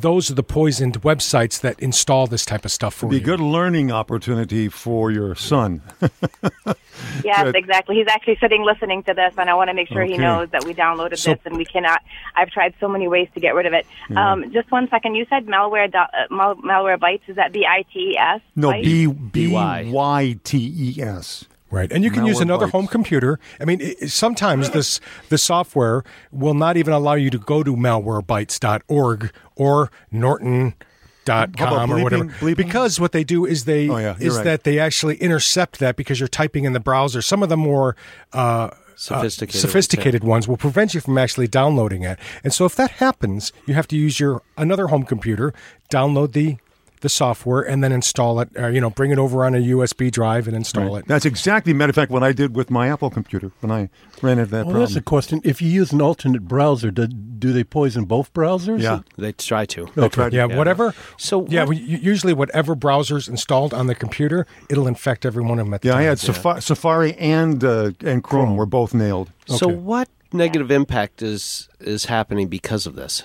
[0.00, 3.10] those are the poisoned websites that install this type of stuff for you.
[3.10, 3.24] Be a you.
[3.26, 5.82] good learning opportunity for your son.
[7.24, 7.56] Yes, Good.
[7.56, 7.96] exactly.
[7.96, 10.64] He's actually sitting listening to this, and I want to make sure he knows that
[10.64, 12.00] we downloaded So- this, and we cannot.
[12.36, 13.84] I've tried so many ways to get rid of it.
[14.16, 15.16] Um, just one second.
[15.16, 15.90] You said malware.
[15.90, 17.22] dot- Uh, mal- malware bytes.
[17.26, 18.40] Is that B I T E S?
[18.54, 18.84] No, Bytes?
[18.84, 19.90] B B BY.
[19.90, 21.46] Y T E S.
[21.74, 23.38] Right, and you can use another home computer.
[23.60, 27.74] I mean, it, sometimes this the software will not even allow you to go to
[27.74, 30.74] malwarebytes.org or Norton.com
[31.58, 32.24] How about or whatever.
[32.26, 32.56] bleeping- bleeping?
[32.56, 34.44] Because what they do is they Oh, yeah, is right.
[34.44, 37.20] that they actually intercept that because you're typing in the browser.
[37.22, 37.96] Some of the more
[38.32, 42.16] uh, Sophisticated uh, sophisticated ones will prevent you from actually downloading it.
[42.44, 45.52] And so if that happens, you have to use your another home computer,
[45.90, 46.58] download the
[47.04, 48.48] the software, and then install it.
[48.56, 51.06] Or, you know, bring it over on a USB drive and install it.
[51.06, 53.88] That's exactly, matter of fact, what I did with my Apple computer when I
[54.22, 55.40] ran into that Well, that's a question.
[55.44, 58.80] If you use an alternate browser, do, do they poison both browsers?
[58.82, 59.00] Yeah.
[59.16, 59.86] They try to.
[59.96, 60.30] Okay.
[60.32, 60.94] Yeah, whatever.
[61.16, 65.58] So yeah, what- well, usually whatever browser's installed on the computer, it'll infect every one
[65.60, 68.94] of them at the Yeah, I had Safa- Safari and uh, and Chrome, were both
[68.94, 69.30] nailed.
[69.46, 73.22] So what negative impact is is happening because of this?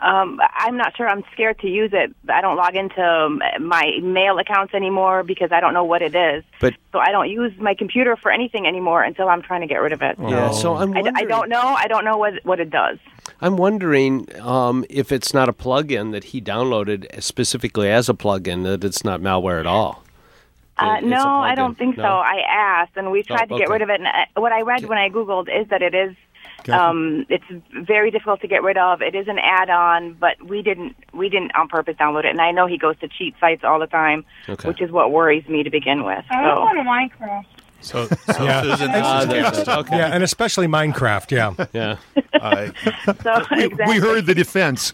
[0.00, 1.08] Um, I'm not sure.
[1.08, 2.14] I'm scared to use it.
[2.28, 6.14] I don't log into um, my mail accounts anymore because I don't know what it
[6.14, 6.44] is.
[6.60, 9.78] But so I don't use my computer for anything anymore until I'm trying to get
[9.78, 10.16] rid of it.
[10.20, 11.60] Yeah, so I'm I, I don't know.
[11.62, 12.98] I don't know what what it does.
[13.40, 18.62] I'm wondering um, if it's not a plugin that he downloaded specifically as a plugin
[18.64, 20.04] that it's not malware at all.
[20.80, 22.04] Uh, no, I don't think No?
[22.04, 22.08] so.
[22.08, 23.72] I asked, and we Oh, tried to get okay.
[23.72, 23.98] rid of it.
[24.00, 26.18] And uh, what I read when I googled is that it is, Okay.
[26.70, 29.02] Um, it's very difficult to get rid of.
[29.02, 32.30] It is an add-on, but we didn't we didn't on purpose download it.
[32.30, 34.68] And I know he goes to cheat sites all the time, Okay.
[34.68, 36.24] which is what worries me to begin with.
[36.30, 36.60] I So.
[36.60, 36.84] want to
[37.24, 37.44] Minecraft.
[37.80, 38.62] So, so Yeah.
[38.62, 39.96] Susan, Ah, this is that's- just- okay.
[39.98, 41.30] Yeah, and especially Minecraft.
[41.30, 41.66] Yeah.
[41.72, 41.96] Yeah.
[42.34, 42.72] I-
[43.22, 43.44] So
[43.86, 44.92] We heard the defense.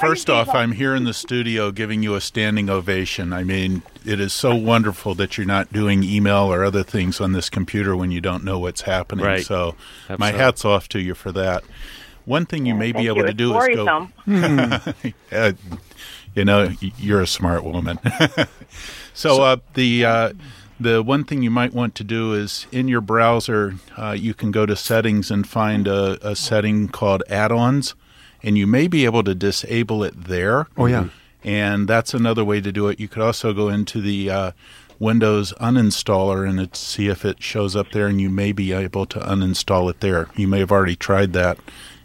[0.00, 3.32] First off, I'm here in the studio giving you a standing ovation.
[3.32, 7.32] I mean, it is so wonderful that you're not doing email or other things on
[7.32, 9.24] this computer when you don't know what's happening.
[9.24, 9.44] Right.
[9.44, 9.74] So,
[10.18, 11.64] my hat's off to you for that.
[12.24, 13.22] One thing you may be able you.
[13.24, 14.08] to It's do is go.
[15.32, 15.52] Uh,
[16.34, 17.98] you know, you're a smart woman.
[19.14, 20.32] so, uh, the uh,
[20.80, 24.50] the one thing you might want to do is in your browser, uh, you can
[24.50, 27.94] go to settings and find a, a setting called add-ons,
[28.42, 30.66] and you may be able to disable it there.
[30.76, 31.08] Oh, yeah.
[31.44, 32.98] and that's another way to do it.
[32.98, 34.52] You could also go into the uh,
[34.98, 39.18] Windows uninstaller and see if it shows up there, and you may be able to
[39.20, 40.28] uninstall it there.
[40.36, 41.58] You may have already tried that,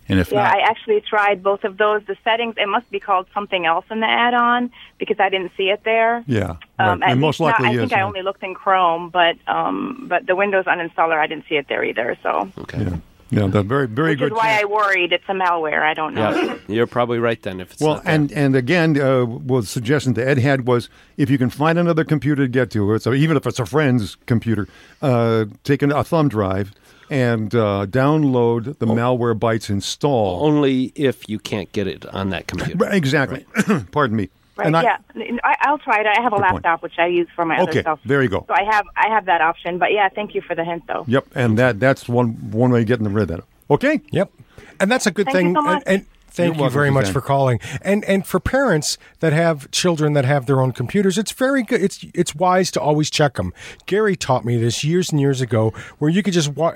[0.07, 2.03] and if Yeah, not, I actually tried both of those.
[2.05, 5.69] The settings, it must be called something else in the add-on because I didn't see
[5.69, 6.23] it there.
[6.27, 6.57] Yeah.
[6.79, 7.03] Um, right.
[7.03, 10.05] at And most least not- likely I think I only looked in Chrome, but um,
[10.07, 12.17] but the Windows uninstaller, I didn't see it there either.
[12.23, 12.81] So, Okay.
[12.83, 12.97] Yeah.
[13.31, 14.31] Yeah, the very, very which good.
[14.33, 15.81] is why I worried it's a malware.
[15.81, 16.29] I don't know.
[16.29, 17.59] Yeah, you're probably right then.
[17.59, 20.89] If it's Well, not and and again, uh, well, the suggestion that Ed had was
[21.17, 24.15] if you can find another computer to get to, so even if it's a friend's
[24.27, 24.67] computer,
[25.01, 26.71] uh, take an, a thumb drive
[27.09, 30.43] and uh, download the malware bytes install.
[30.45, 32.77] only if you can't get it on that computer.
[32.85, 33.45] Right, Exactly.
[33.91, 34.29] Pardon me.
[34.57, 34.67] Right?
[34.67, 34.97] And I- yeah,
[35.43, 36.07] I, I'll try it.
[36.07, 36.53] I have a Good point.
[36.63, 37.99] laptop which I use for my Okay, other stuff.
[38.05, 38.45] there you go.
[38.47, 39.77] So I have I have that option.
[39.79, 41.03] But yeah, thank you for the hint, though.
[41.07, 43.43] Yep, and that that's one one way of getting rid of that.
[43.69, 43.99] Okay.
[44.11, 44.31] Yep.
[44.79, 45.55] And that's a good Thank you thing.
[45.55, 45.83] so much.
[45.85, 46.05] And, and
[46.35, 47.59] thank You're you very much for calling.
[47.81, 51.81] And and for parents that have children that have their own computers, it's very good.
[51.81, 53.53] It's it's wise to always check them.
[53.85, 56.75] Gary taught me this years and years ago, where you could just wa-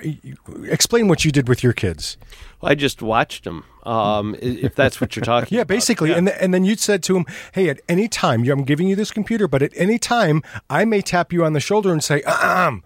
[0.64, 2.18] explain what you did with your kids.
[2.62, 3.64] I just watched them.
[3.84, 5.48] Um, if that's what you're talking.
[5.56, 5.70] Yeah, about.
[5.70, 6.12] basically.
[6.12, 8.96] And, th- and then you said to him, hey, at any time, I'm giving you
[8.96, 12.22] this computer, but at any time, I may tap you on the shoulder and say,
[12.24, 12.84] um,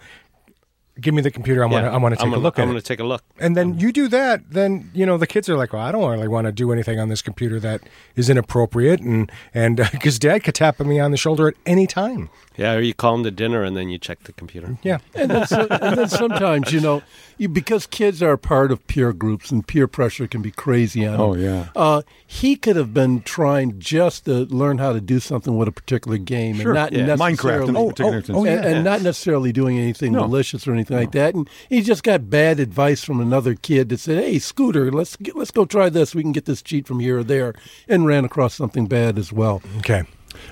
[1.01, 1.63] give me the computer.
[1.63, 2.85] I want to Yeah, I want to take a gonna- look at I'm going to
[2.85, 3.23] take a look.
[3.39, 6.09] And then you do that, then you know the kids are like, "Well, I don't
[6.09, 7.81] really want to do anything on this computer that
[8.15, 12.29] is inappropriate," and and because Dad could tap me on the shoulder at any time.
[12.55, 14.77] Yeah, or you call him to dinner and then you check the computer.
[14.83, 17.01] Yeah, and then, so, and then sometimes you know
[17.39, 21.13] you, because kids are part of peer groups and peer pressure can be crazy on
[21.13, 21.21] them.
[21.21, 21.69] Oh, yeah.
[21.75, 25.71] Uh, he could have been trying just to learn how to do something with a
[25.71, 26.75] particular game Sure.
[26.75, 27.05] and not Yeah.
[27.07, 28.37] necessarily Minecraft in this particular instance.
[28.37, 28.51] oh, yeah.
[28.51, 30.21] and, and not necessarily doing anything No.
[30.21, 31.35] malicious or anything like that.
[31.35, 35.35] And he just got bad advice from another kid that said, "Hey, Scooter, let's get,
[35.35, 36.15] let's go try this.
[36.15, 37.53] We can get this cheat from here or there,"
[37.87, 39.61] and ran across something bad as well.
[39.79, 40.03] Okay.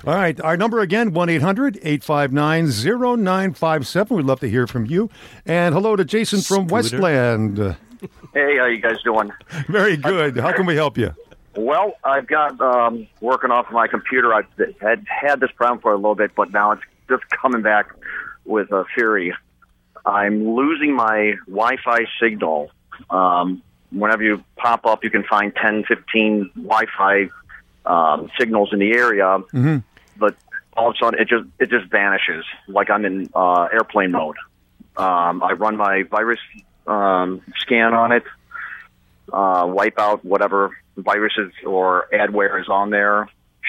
[0.06, 0.40] All right.
[0.40, 4.16] Our number again, 1 800 859 0957.
[4.16, 5.10] We'd love to hear from you.
[5.44, 6.74] And hello to Jason from Scooter.
[6.74, 7.58] Westland.
[8.34, 9.30] Hey, how you guys doing?
[9.68, 10.36] Very good.
[10.36, 11.14] How can we help you?
[11.54, 14.32] Well, I've got um, working off my computer.
[14.32, 14.46] I've
[14.80, 17.88] had had this problem for a little bit, but now it's just coming back
[18.44, 19.34] with a fury.
[20.04, 22.70] I'm losing my Wi-Fi signal.
[23.10, 27.28] Um, whenever you pop up, you can find 10, 15 Wi-Fi
[27.86, 29.78] um, signals in the area, Mm-hmm.
[30.16, 30.36] but
[30.76, 34.36] all of a sudden it just it just vanishes, like I'm in uh, airplane mode.
[34.96, 36.40] Um, I run my virus
[36.86, 38.24] um, scan on it,
[39.32, 43.28] uh, wipe out whatever viruses or adware is on there,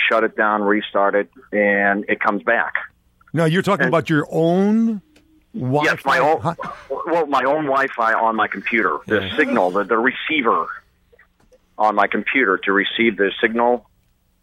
[0.10, 2.74] shut it down, restart it, and it comes back.
[3.34, 5.02] Now, you're talking about your own
[5.54, 5.92] Wi-Fi?
[5.92, 6.56] Yes, my own.
[7.06, 8.98] Well, my own Wi-Fi on my computer.
[9.06, 10.68] The signal, the, the receiver
[11.78, 13.88] on my computer to receive the signal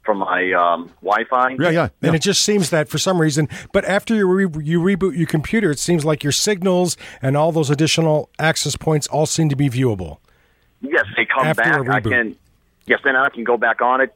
[0.04, 1.56] from my um, Wi-Fi.
[1.60, 1.88] Yeah, yeah.
[2.02, 5.26] And it just seems that for some reason, but after you re- you reboot your
[5.26, 9.56] computer, it seems like your signals and all those additional access points all seem to
[9.56, 10.18] be viewable.
[10.80, 11.88] Yes, they come After back.
[11.88, 12.36] I can.
[12.86, 14.14] Yes, then I can go back on it.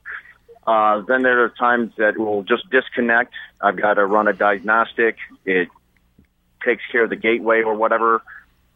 [0.66, 3.34] Uh, then there are times that will just disconnect.
[3.60, 5.16] I've got to run a diagnostic.
[5.44, 5.68] It
[6.64, 8.22] takes care of the gateway or whatever,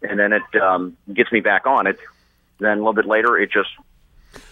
[0.02, 1.98] and then it um, gets me back on it.
[2.58, 3.70] Then a little bit later, it just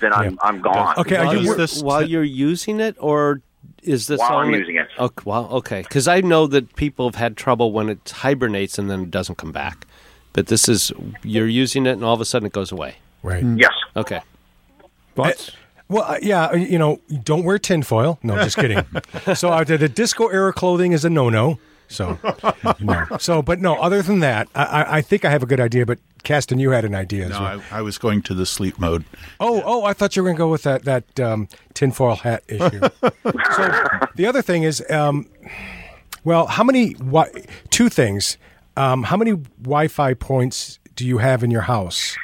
[0.01, 0.97] then I'm I'm gone.
[0.99, 3.41] Okay, while, you're, while you're using it, or
[3.82, 4.89] is this While I'm only- using it.
[4.99, 8.91] Okay, well, okay, because I know that people have had trouble when it hibernates and
[8.91, 9.87] then it doesn't come back.
[10.32, 12.97] But this is you're using it, and all of a sudden it goes away.
[13.22, 13.43] Right.
[13.57, 13.72] Yes.
[13.97, 14.20] Okay.
[15.14, 15.51] Thoughts?
[15.89, 18.18] Well, uh, yeah, uh, you know, don't wear tinfoil.
[18.22, 18.84] No, just kidding.
[19.34, 21.59] so uh, the, the disco era clothing is a no-no.
[21.89, 22.18] So,
[22.80, 23.07] no.
[23.18, 23.74] So, but no.
[23.76, 25.87] Other than that, I, I, think I have a good idea.
[25.87, 27.62] But Caston, you had an idea as No, well.
[27.70, 29.05] I, I was going to the sleep mode.
[29.41, 32.43] Oh, oh, I thought you were going to go with that that um, tinfoil hat
[32.49, 32.80] issue.
[33.01, 35.28] so the other thing is, um,
[36.24, 36.95] well, how many?
[36.95, 37.30] Wi-
[37.70, 38.39] two things.
[38.76, 39.32] Um, how many
[39.62, 42.16] Wi-Fi points do you have in your house?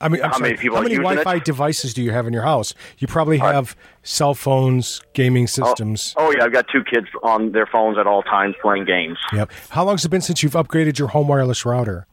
[0.00, 1.44] I mean, I'm How sorry, many people how many Wi-Fi it?
[1.44, 2.74] devices do you have in your house?
[2.98, 6.14] You probably have cell phones, gaming systems.
[6.16, 9.18] Oh yeah, I've got two kids on their phones at all times playing games.
[9.32, 9.50] Yep.
[9.68, 12.06] How long has it been since you've upgraded your home wireless router?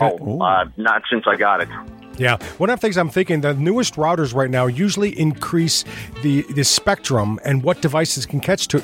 [0.00, 1.68] Oh, uh, not since I got it.
[2.18, 5.84] Yeah, one of the things I'm thinking, the newest routers right now usually increase
[6.22, 8.82] the the spectrum and what devices can catch to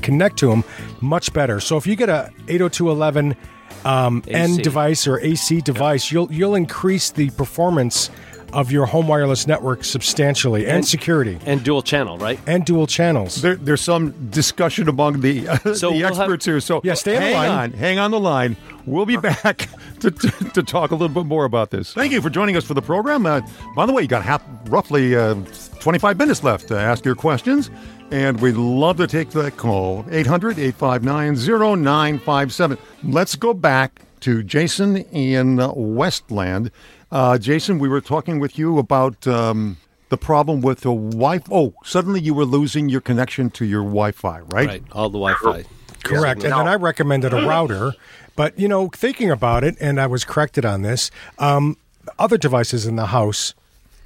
[0.00, 0.64] connect to them
[1.02, 1.60] much better.
[1.60, 3.36] So if you get a 802.11
[3.84, 8.10] um, N device or AC device, you'll you'll increase the performance
[8.52, 12.36] of your home wireless network substantially and, And- security And dual channel, right?
[12.48, 13.40] and dual channels.
[13.42, 15.44] There, there's some discussion among the,
[15.76, 16.58] So the we'll have- experts here.
[16.58, 17.50] So Yeah, stay on hang line.
[17.50, 18.56] on, hang on the line.
[18.86, 19.68] We'll be back
[20.00, 21.94] to, to, to talk a little bit more about this.
[21.94, 23.24] Thank you for joining us for the program.
[23.24, 23.40] Uh,
[23.76, 25.36] by the way, you got half, roughly uh,
[25.78, 27.70] 25 minutes left to ask your questions,
[28.10, 30.04] and we'd love to take that call.
[30.10, 31.36] 800 859
[31.82, 32.78] 0957.
[33.04, 36.70] Let's go back to Jason in uh, Westland.
[37.10, 39.76] Uh, Jason, we were talking with you about um,
[40.08, 44.12] the problem with the Wi Oh, suddenly you were losing your connection to your Wi
[44.12, 44.68] Fi, right?
[44.68, 44.82] Right.
[44.92, 45.64] All the Wi-Fi.
[46.02, 46.44] Correct.
[46.44, 47.92] And then I recommended a router.
[48.36, 51.76] But, you know, thinking about it, and I was corrected on this, um,
[52.18, 53.54] other devices in the house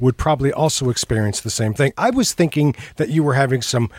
[0.00, 1.92] would probably also experience the same thing.
[1.96, 3.90] I was thinking that you were having some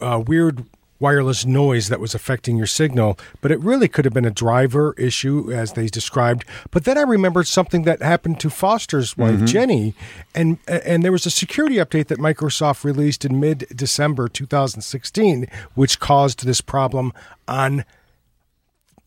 [0.00, 0.64] uh, weird
[1.00, 4.94] wireless noise that was affecting your signal, but it really could have been a driver
[4.98, 6.44] issue, as they described.
[6.70, 9.94] But then I remembered something that happened to Foster's wife, Jenny,
[10.34, 15.98] and and there was a security update that Microsoft released in mid December 2016, which
[15.98, 17.12] caused this problem
[17.48, 17.84] on.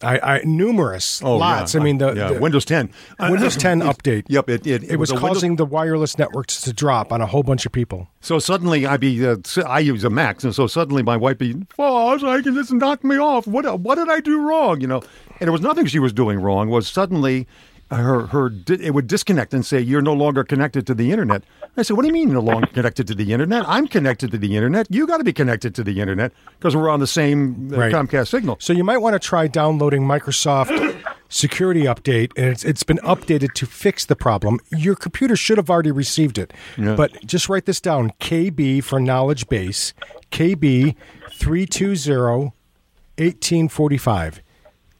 [0.03, 1.73] I, I numerous Oh, lots.
[1.73, 1.79] yeah.
[1.81, 2.89] I mean, the, yeah, the Windows 10.
[3.19, 4.25] Windows 10 update.
[4.27, 7.25] Yep, it it, It was a Windows- causing the wireless networks to drop on a
[7.25, 8.07] whole bunch of people.
[8.21, 11.55] so suddenly I be uh, I use a Mac, and so suddenly my wife be,
[11.79, 13.47] "Oh, I can just knock me off.
[13.47, 15.01] What what did I do wrong?" You know,
[15.39, 16.69] and it was nothing she was doing wrong.
[16.69, 17.47] Was suddenly
[17.91, 21.43] her her di- it would disconnect and say you're no longer connected to the internet.
[21.77, 23.63] I said, "What do you mean you're no longer connected to the internet?
[23.67, 24.87] I'm connected to the internet.
[24.89, 27.93] You got to be connected to the internet because we're on the same uh, Right.
[27.93, 32.83] Comcast signal." So you might want to try downloading Microsoft Security Update, and it's, it's
[32.83, 34.59] been updated to fix the problem.
[34.69, 39.47] Your computer should have already received it, but just write this down: KB for Knowledge
[39.49, 39.93] Base,
[40.31, 40.95] KB
[41.31, 42.53] three two zero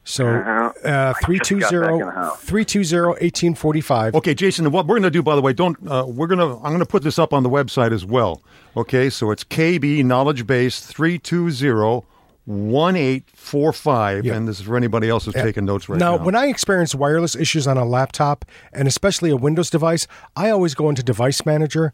[0.05, 0.73] eighteen forty five.
[0.83, 4.15] So uh, 320 320 1845.
[4.15, 6.55] Okay, Jason, what we're going to do, by the way, don't uh, we're going to
[6.57, 8.41] I'm going to put this up on the website as well.
[8.75, 12.05] Okay, so it's KB Knowledge Base three two zero
[12.45, 16.17] one eight four five, and this is for anybody else who's taking notes right now.
[16.17, 18.43] now, when I experience wireless issues on a laptop
[18.73, 21.93] and especially a Windows device, I always go into Device Manager,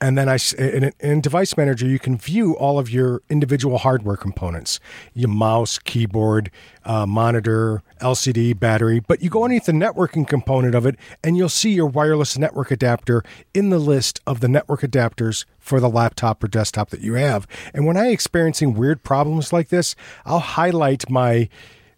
[0.00, 4.16] and then I in, in Device Manager you can view all of your individual hardware
[4.16, 4.80] components:
[5.14, 6.50] your mouse, keyboard,
[6.84, 9.00] uh, monitor, LCD, battery.
[9.00, 12.70] But you go underneath the networking component of it, and you'll see your wireless network
[12.70, 13.22] adapter
[13.54, 17.46] in the list of the network adapters for the laptop or desktop that you have.
[17.74, 19.94] And when I'm experiencing weird problems like this,
[20.24, 21.48] I'll highlight my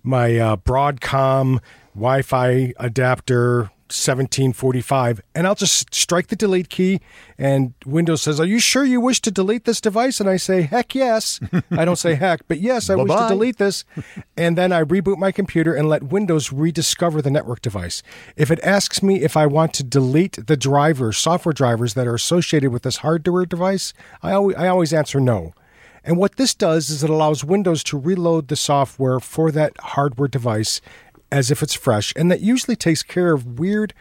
[0.03, 1.61] my uh, Broadcom
[1.94, 7.01] Wi-Fi adapter 1745 and I'll just strike the delete key
[7.38, 10.62] and Windows says, "Are you sure you wish to delete this device?" and I say,
[10.62, 13.84] "Heck yes." I don't say heck, but yes, I wish to delete this.
[14.36, 18.03] And then I reboot my computer and let Windows rediscover the network device.
[18.36, 22.14] If it asks me if I want to delete the drivers, software drivers that are
[22.14, 25.55] associated with this hardware device, I always, I always answer no.
[26.03, 30.28] And what this does is it allows Windows to reload the software for that hardware
[30.28, 30.80] device
[31.33, 32.12] as if it's fresh.
[32.16, 33.95] And that usually takes care of weird,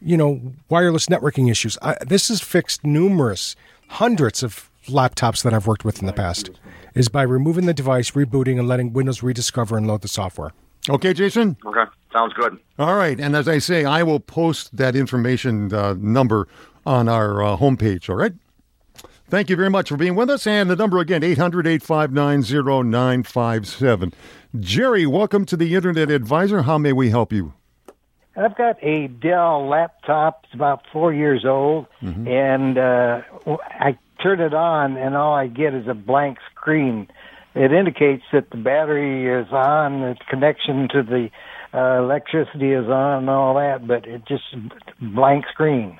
[0.00, 1.78] you know, wireless networking issues.
[1.82, 3.56] I, this has fixed numerous,
[3.88, 6.50] hundreds of laptops that I've worked with in the past,
[6.94, 10.52] is by removing the device, rebooting, and letting Windows rediscover and load the software.
[10.90, 11.56] okay, Jason.
[11.64, 12.58] Okay, sounds good.
[12.78, 16.48] All right, and as I say, I will post that information uh, number
[16.84, 18.10] on our uh, homepage.
[18.10, 18.32] All right.
[19.28, 20.46] Thank you very much for being with us.
[20.46, 22.42] And the number again, 800 859
[22.90, 24.12] 0957.
[24.60, 26.62] Jerry, welcome to the Internet Advisor.
[26.62, 27.54] How may we help you?
[28.36, 30.42] I've got a Dell laptop.
[30.44, 35.72] It's about four years old, and uh, I turn it on, and all I get
[35.72, 37.08] is a blank screen.
[37.54, 41.30] It indicates that the battery is on, the connection to the
[41.72, 44.44] uh, electricity is on and all that, but it just
[45.00, 45.98] blank screen.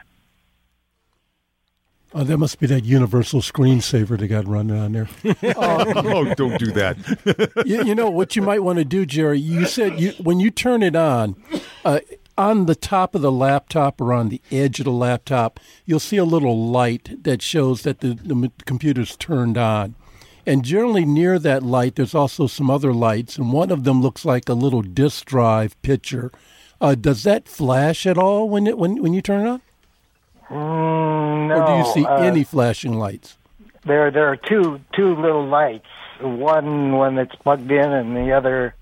[2.14, 5.08] Oh, that must be that universal screensaver they got running on there.
[5.56, 6.96] oh, don't do that.
[7.66, 9.38] you, you know what you might want to do, Jerry.
[9.38, 11.36] You said you when you turn it on,
[11.84, 12.00] uh,
[12.36, 16.18] on the top of the laptop or on the edge of the laptop, you'll see
[16.18, 19.94] a little light that shows that the, the computer's turned on.
[20.44, 24.24] And generally near that light, there's also some other lights, and one of them looks
[24.24, 26.32] like a little disk drive picture.
[26.80, 29.62] Uh, does that flash at all when it when when you turn it on?
[30.52, 33.36] Mm, no, or do you see uh, any flashing lights?
[33.84, 35.86] There, there are two two little lights.
[36.20, 38.74] One when it's plugged in, and the other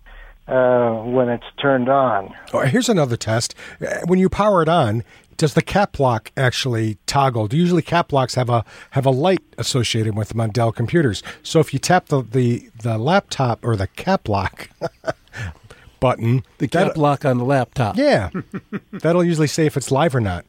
[0.48, 2.34] uh, when it's turned on.
[2.52, 3.54] Oh, here's another test.
[3.80, 5.04] Uh, When you power it on,
[5.38, 7.46] does the cap lock actually toggle?
[7.46, 11.22] Do usually cap locks have a have a light associated with them on Dell computers?
[11.42, 14.68] So if you tap the the, the laptop or the cap lock
[16.00, 17.96] button, The cap lock on the laptop.
[17.96, 18.30] yeah,
[18.92, 20.44] that'll usually say if it's live or not.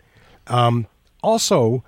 [0.47, 0.87] Um,
[1.21, 1.83] also,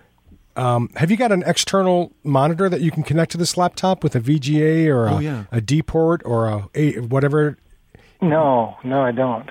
[0.56, 4.16] um, have you got an external monitor that you can connect to this laptop with
[4.16, 5.44] a VGA or a, Oh, yeah.
[5.52, 7.58] a D port or a, a whatever?
[8.22, 9.50] No, no, I don't.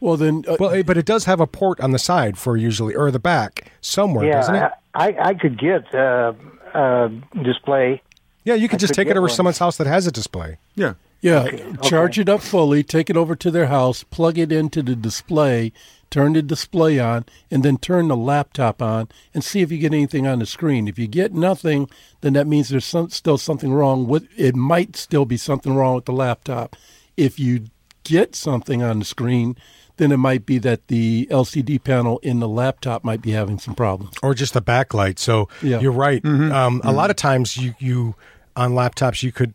[0.00, 2.56] Well, then, uh, well, eh, but it does have a port on the side for
[2.56, 4.72] usually or the back somewhere, yeah, doesn't it?
[4.94, 6.32] I, I could get uh,
[6.72, 7.08] uh,
[7.42, 8.00] display.
[8.44, 9.30] Yeah, you could I just could take it over one.
[9.30, 10.58] someone's house that has a display.
[10.76, 10.94] Yeah.
[11.20, 11.48] Yeah,
[11.82, 15.72] charge it up fully, take it over to their house, plug it into the display,
[16.10, 19.92] turn the display on, and then turn the laptop on and see if you get
[19.92, 20.86] anything on the screen.
[20.86, 21.90] If you get nothing,
[22.20, 25.96] then that means there's some, still something wrong with it might still be something wrong
[25.96, 26.76] with the laptop.
[27.16, 27.64] If you
[28.04, 29.56] get something on the screen,
[29.96, 33.74] then it might be that the LCD panel in the laptop might be having some
[33.74, 34.14] problems.
[34.22, 35.18] or just the backlight.
[35.18, 35.80] So Yeah.
[35.80, 36.22] you're right.
[36.22, 36.52] Mm-hmm.
[36.52, 38.14] Um, A lot of times, you you
[38.54, 39.52] on laptops you could.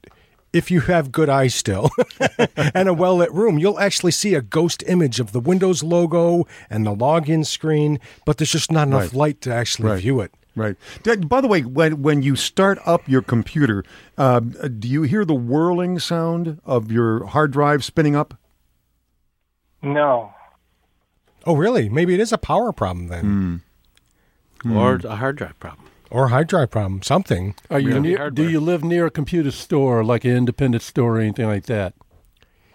[0.54, 1.90] If you have good eyes still
[2.76, 6.46] and a well lit room, you'll actually see a ghost image of the Windows logo
[6.70, 9.14] and the login screen, but there's just not enough Right.
[9.14, 10.00] light to actually Right.
[10.02, 10.32] view it.
[10.56, 10.76] Right.
[11.28, 13.84] By the way, when when you start up your computer,
[14.20, 18.36] uh, do you hear the whirling sound of your hard drive spinning up?
[19.82, 20.34] No.
[21.48, 21.90] Oh, really?
[21.90, 23.62] Maybe it is a power problem then,
[24.72, 25.83] or a hard drive problem.
[26.14, 27.02] Or hard drive problem.
[27.02, 27.56] Something.
[27.70, 31.18] Are you Really near, do you live near a computer store, like an independent store
[31.18, 31.94] or anything like that?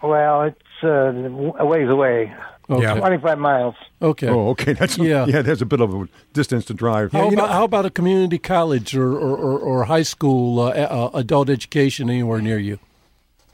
[0.03, 1.11] Well, it's uh,
[1.59, 2.33] a ways away.
[2.69, 2.99] Okay.
[2.99, 3.75] 25 miles.
[4.01, 4.27] Okay.
[4.27, 4.73] Oh, okay.
[4.73, 5.25] That's Yeah.
[5.25, 5.41] yeah.
[5.41, 7.11] There's a bit of a distance to drive.
[7.13, 11.09] How, about, how about a community college or, or, or, or high school uh, uh,
[11.15, 12.77] adult education anywhere near you?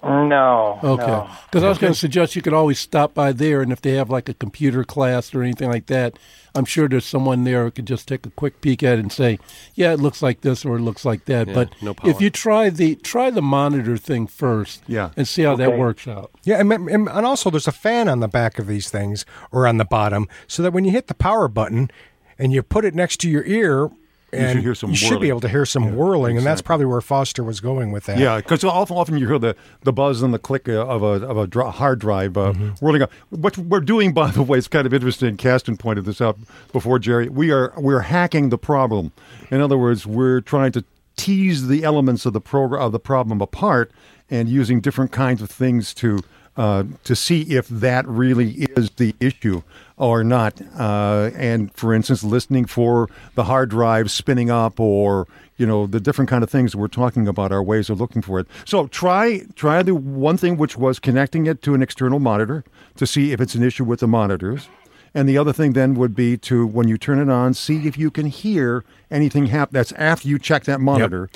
[0.06, 0.80] No.
[0.84, 1.06] Okay.
[1.08, 1.28] no.
[1.45, 3.93] Because I was going to suggest you could always stop by there, and if they
[3.93, 6.20] have like a computer class or anything like that,
[6.53, 9.12] I'm sure there's someone there who could just take a quick peek at it and
[9.12, 9.39] say,
[9.74, 12.30] "Yeah, it looks like this or it looks like that." Yeah, but no if you
[12.30, 15.10] try the try the monitor thing first, Yeah.
[15.18, 16.32] and see how that works out.
[16.43, 19.66] Yeah, and, and and also there's a fan on the back of these things or
[19.68, 21.89] on the bottom, so that when you hit the power button
[22.38, 23.89] and you put it next to your ear,
[24.34, 26.86] and should hear some you should be able to hear some whirling, and that's probably
[26.86, 28.17] where Foster was going with that.
[28.17, 31.26] Yeah, because often, often you hear the, the buzz and the click uh, of a
[31.26, 32.69] of a dr- hard drive uh, Mm-hmm.
[32.86, 33.11] whirling up.
[33.30, 35.38] What we're doing, by the way, is kind of interesting.
[35.38, 36.38] Caston pointed this out
[36.73, 37.30] before, Jerry.
[37.30, 39.11] We are we're hacking the problem.
[39.51, 40.84] In other words, we're trying to
[41.15, 43.91] tease the elements of the program of the problem apart
[44.30, 46.19] and using different kinds of things to
[46.58, 49.62] uh, to see if that really is the issue
[49.97, 50.62] or not.
[50.78, 55.28] Uh, and for instance, listening for the hard drive spinning up, or
[55.58, 58.39] you know, the different kind of things we're talking about our ways of looking for
[58.39, 58.47] it.
[58.66, 62.64] So try try the one thing which was connecting it to an external monitor
[62.97, 64.68] to see if it's an issue with the monitors.
[65.14, 67.97] And the other thing then would be to, when you turn it on, see if
[67.97, 69.74] you can hear anything happen.
[69.74, 71.30] That's after you check that monitor.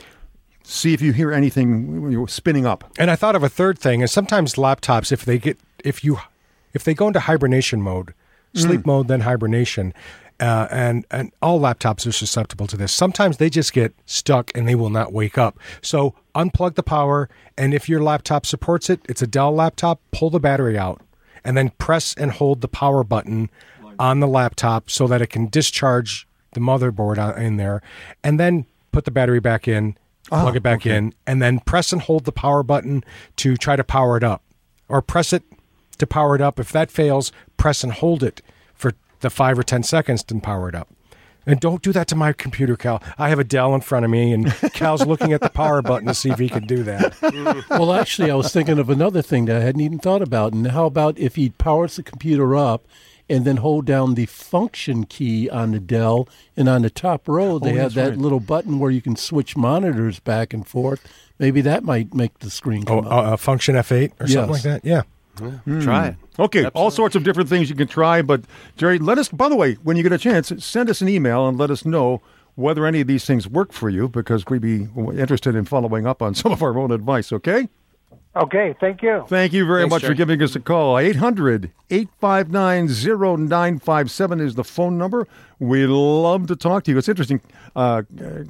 [0.70, 2.84] See if you hear anything you know, spinning up.
[3.00, 6.20] And I thought of a third thing, and sometimes laptops, if they get if you
[6.76, 8.14] if they go into hibernation mode,
[8.54, 9.96] sleep mode, then hibernation,
[10.40, 12.92] uh, and and all laptops are susceptible to this.
[12.92, 15.58] Sometimes they just get stuck and they will not wake up.
[15.82, 20.00] So unplug the power, and if your laptop supports it, it's a Dell laptop.
[20.12, 21.02] Pull the battery out,
[21.44, 23.50] and then press and hold the power button
[23.98, 27.82] on the laptop so that it can discharge the motherboard in there,
[28.24, 29.96] and then put the battery back in,
[30.30, 33.04] plug oh, it back in, and then press and hold the power button
[33.38, 34.44] to try to power it up,
[34.88, 35.44] or press it
[35.98, 36.60] to power it up.
[36.60, 38.42] If that fails, press and hold it
[38.74, 40.90] for the five or ten seconds to power it up.
[41.46, 43.02] And don't do that to my computer, Cal.
[43.18, 46.08] I have a Dell in front of me, and Cal's looking at the power button
[46.08, 47.66] to see if he can do that.
[47.72, 50.54] well, actually, I was thinking of another thing that I hadn't even thought about.
[50.54, 52.86] And how about if he powers the computer up
[53.30, 56.28] and then hold down the function key on the Dell,
[56.58, 58.18] and on the top row they Oh, have that right.
[58.18, 61.06] little button where you can switch monitors back and forth.
[61.38, 63.12] Maybe that might make the screen Oh, come up.
[63.12, 64.84] uh, uh, function F8 or something like that.
[64.86, 65.04] Yeah.
[65.82, 66.16] Try it.
[66.38, 68.22] Okay, all sorts of different things you can try.
[68.22, 68.42] But
[68.76, 69.30] Jerry, let us.
[69.30, 71.86] By the way, when you get a chance, send us an email and let us
[71.86, 72.22] know
[72.56, 76.22] whether any of these things work for you, because we'd be interested in following up
[76.22, 77.32] on some of our own advice.
[77.32, 77.70] Okay.
[78.36, 79.26] Okay, thank you.
[79.28, 80.98] Thank you very Thanks, much for giving us a call.
[80.98, 85.28] 800 859 0957 is the phone number.
[85.60, 86.98] We love to talk to you.
[86.98, 87.42] It's interesting,
[87.76, 88.44] uh, uh,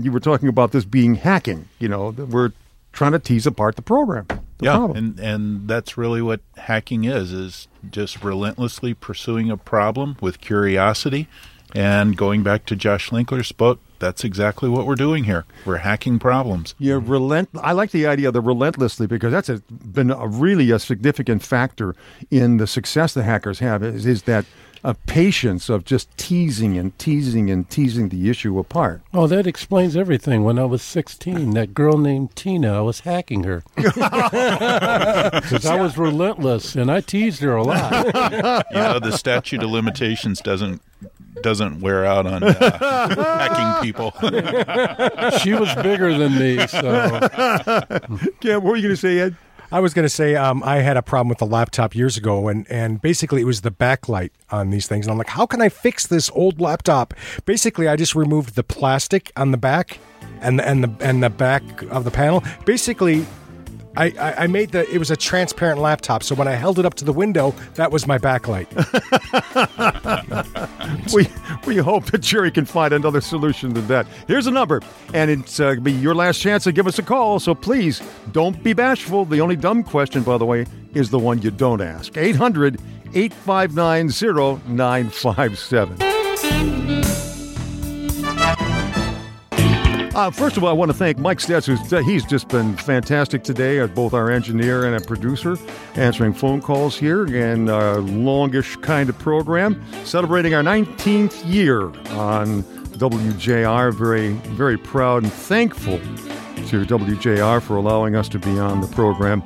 [0.00, 1.68] you were talking about this being hacking.
[1.78, 2.52] You know, we're
[2.92, 4.26] trying to tease apart the program.
[4.58, 4.96] The yeah, problem.
[4.96, 11.28] and and that's really what hacking is is just relentlessly pursuing a problem with curiosity
[11.74, 15.46] and going back to Josh Linkner's book, that's exactly what we're doing here.
[15.64, 16.74] We're hacking problems.
[16.78, 17.48] Yeah, relent.
[17.60, 21.42] I like the idea of the relentlessly because that's a, been a really a significant
[21.42, 21.94] factor
[22.30, 23.82] in the success the hackers have.
[23.82, 24.44] Is, is that
[24.84, 29.02] a patience of just teasing and teasing and teasing the issue apart.
[29.12, 30.44] Oh, that explains everything.
[30.44, 33.64] When I was 16, that girl named Tina, I was hacking her.
[35.36, 38.06] Because I was relentless and I teased her a lot.
[38.70, 40.82] You know, the statute of limitations doesn't
[41.42, 42.54] doesn't wear out on uh,
[43.14, 44.12] hacking people.
[45.40, 47.20] she was bigger than me, so.
[48.42, 49.36] Yeah, what were you going to say, Ed?
[49.72, 52.48] I was going to say um, I had a problem with the laptop years ago,
[52.48, 55.06] and, and basically it was the backlight on these things.
[55.06, 57.14] And I'm like, how can I fix this old laptop?
[57.44, 59.98] Basically, I just removed the plastic on the back
[60.40, 62.44] and the, and the and the back of the panel.
[62.64, 63.26] Basically,
[63.96, 66.84] I, I, I made the it was a transparent laptop, so when I held it
[66.84, 68.66] up to the window, that was my backlight.
[71.14, 71.28] we
[71.66, 74.06] we hope that Jerry can find another solution than that.
[74.28, 74.82] Here's a number,
[75.14, 77.40] and it's uh, be your last chance to give us a call.
[77.40, 79.24] So please don't be bashful.
[79.24, 82.16] The only dumb question, by the way, is the one you don't ask.
[82.16, 82.80] 800
[83.14, 86.95] 859 0957.
[90.16, 91.66] Uh, first of all, I want to thank Mike Stetz.
[91.66, 95.58] Who's, he's just been fantastic today, as both our engineer and a producer,
[95.94, 101.82] answering phone calls here and a longish kind of program, celebrating our 19th year
[102.16, 102.62] on
[102.96, 103.92] WJR.
[103.92, 109.42] Very, very proud and thankful to WJR for allowing us to be on the program.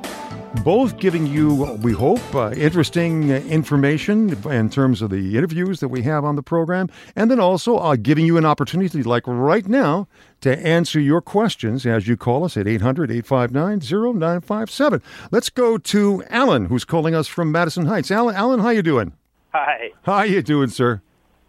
[0.63, 5.87] Both giving you, we hope, uh, interesting uh, information in terms of the interviews that
[5.87, 9.65] we have on the program, and then also uh, giving you an opportunity, like right
[9.65, 10.07] now,
[10.41, 15.01] to answer your questions as you call us at 800 859 0957.
[15.31, 18.11] Let's go to Alan, who's calling us from Madison Heights.
[18.11, 19.13] Alan, Alan how you doing?
[19.53, 21.01] Hi, How you doing, sir?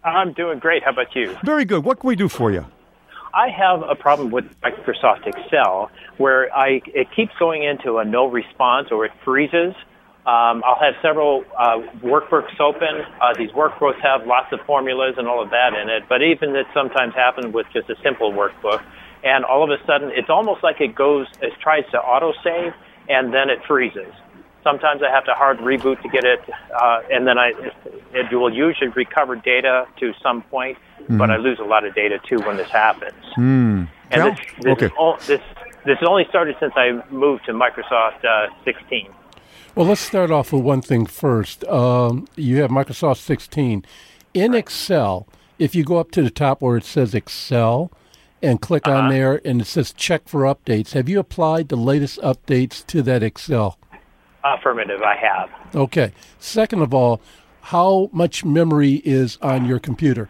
[0.04, 0.84] I'm doing great.
[0.84, 1.36] How about you?
[1.44, 1.84] Very good.
[1.84, 2.64] What can we do for you?
[3.34, 5.90] I have a problem with Microsoft Excel
[6.22, 9.74] where I it keeps going into a no response or it freezes.
[10.24, 12.94] Um, I'll have several uh, workbooks open.
[13.20, 16.54] Uh, these workbooks have lots of formulas and all of that in it, but even
[16.54, 18.84] it sometimes happens with just a simple workbook.
[19.24, 22.72] And all of a sudden, it's almost like it goes, it tries to autosave,
[23.08, 24.12] and then it freezes.
[24.62, 26.40] Sometimes I have to hard reboot to get it,
[26.80, 27.52] uh, and then I
[28.12, 32.20] it will usually recover data to some point, but I lose a lot of data
[32.28, 33.24] too when this happens.
[33.34, 33.84] Hmm.
[34.12, 34.30] And Cal?
[34.30, 34.90] this, this, okay.
[34.96, 35.40] all, this
[35.84, 39.08] this has only started since I moved to Microsoft uh, 16.
[39.74, 41.64] Well, let's start off with one thing first.
[41.64, 43.84] Um, you have Microsoft 16.
[44.34, 45.26] In Excel,
[45.58, 47.90] if you go up to the top where it says Excel
[48.42, 52.20] and click on there and it says check for updates, have you applied the latest
[52.20, 53.78] updates to that Excel?
[54.44, 55.50] Affirmative, I have.
[55.74, 56.12] Okay.
[56.38, 57.20] Second of all,
[57.62, 60.28] how much memory is on your computer?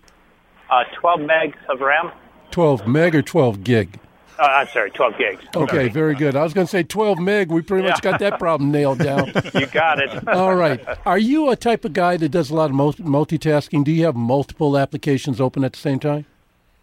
[0.70, 2.12] Uh, 12 megs of RAM.
[2.50, 3.98] 12 meg or 12 gig?
[4.43, 5.45] Uh, I'm sorry, 12 gigs.
[5.55, 6.34] Okay, very good.
[6.34, 7.53] I was going to say 12 meg.
[7.53, 9.32] We pretty much got that problem nailed down.
[9.55, 10.28] You got it.
[10.34, 10.82] All right.
[11.05, 13.84] Are you a type of guy that does a lot of multitasking?
[13.84, 16.24] Do you have multiple applications open at the same time?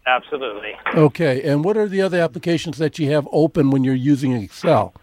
[0.06, 0.72] Absolutely.
[0.94, 1.42] Okay.
[1.42, 4.94] And what are the other applications that you have open when you're using Excel?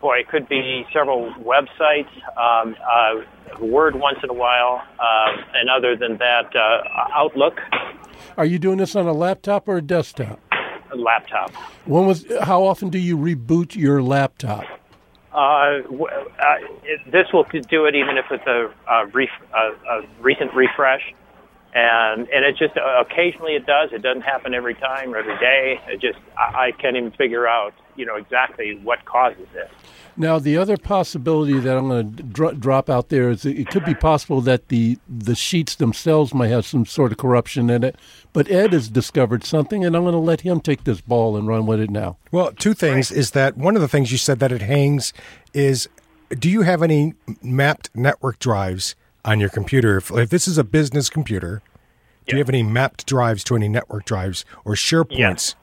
[0.00, 3.22] Boy, it could be several websites, um, uh,
[3.60, 6.82] Word once in a while, um, and other than that, uh,
[7.12, 7.60] Outlook,
[8.36, 10.40] Are you doing this on a laptop or a desktop?
[10.96, 11.50] Laptop.
[11.86, 12.24] When was?
[12.42, 14.64] How often do you reboot your laptop?
[15.32, 19.58] Uh, w- uh, it, this will do it even if it's a, a, ref, a,
[19.88, 21.02] a recent refresh,
[21.72, 23.90] and and it just uh, occasionally it does.
[23.92, 25.80] It doesn't happen every time or every day.
[25.86, 29.70] It just I, I can't even figure out you know exactly what causes it.
[30.16, 33.84] Now, the other possibility that I'm going to dro- drop out there is it could
[33.84, 37.96] be possible that the the sheets themselves might have some sort of corruption in it.
[38.32, 41.48] But Ed has discovered something, and I'm going to let him take this ball and
[41.48, 42.16] run with it now.
[42.30, 45.12] Well, two things is that one of the things you said that it hangs
[45.52, 45.88] is
[46.38, 48.94] do you have any mapped network drives
[49.24, 49.96] on your computer?
[49.96, 51.62] If, if this is a business computer,
[52.26, 55.54] do you have any mapped drives to any network drives or SharePoints?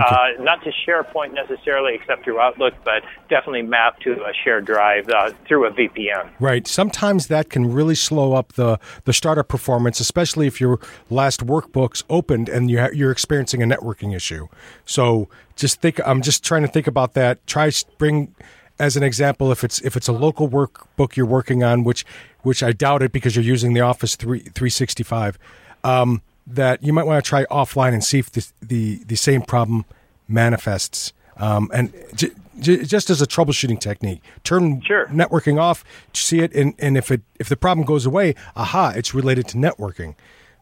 [0.00, 5.08] Uh, not to SharePoint necessarily, except through Outlook, but definitely map to a shared drive
[5.08, 6.30] uh, through a VPN.
[6.40, 6.66] Right.
[6.66, 10.78] Sometimes that can really slow up the, the startup performance, especially if your
[11.10, 14.48] last workbook's opened and you ha- you're experiencing a networking issue.
[14.84, 16.00] So just think.
[16.06, 17.44] I'm just trying to think about that.
[17.46, 18.34] Try bring
[18.78, 22.04] as an example if it's if it's a local workbook you're working on, which
[22.42, 25.38] which I doubt it because you're using the Office 3, 365.
[25.84, 29.42] Um, that you might want to try offline and see if the the, the same
[29.42, 29.84] problem
[30.26, 31.12] manifests.
[31.36, 36.74] Um, and j- j- just as a troubleshooting technique, turn networking off, see it, and,
[36.78, 40.14] and if it if the problem goes away, aha, it's related to networking.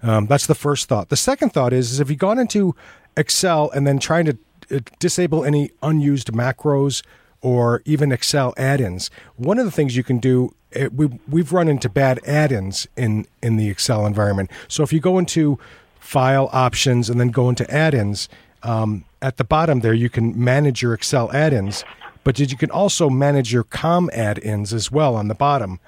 [0.02, 1.08] Um, that's the first thought.
[1.08, 2.74] The second thought is, is if you've gone into
[3.16, 4.38] Excel and then trying to
[4.70, 7.02] uh, disable any unused macros
[7.40, 10.54] or even Excel add-ins, one of the things you can do
[10.94, 14.51] we we've run into bad add-ins in in the Excel environment.
[14.69, 15.59] So if you go into
[15.98, 18.28] File Options and then go into Add-ins,
[18.62, 21.85] um, at the bottom there you can manage your Excel add-ins,
[22.24, 25.81] but you can also manage your COM add-ins as well on the bottom.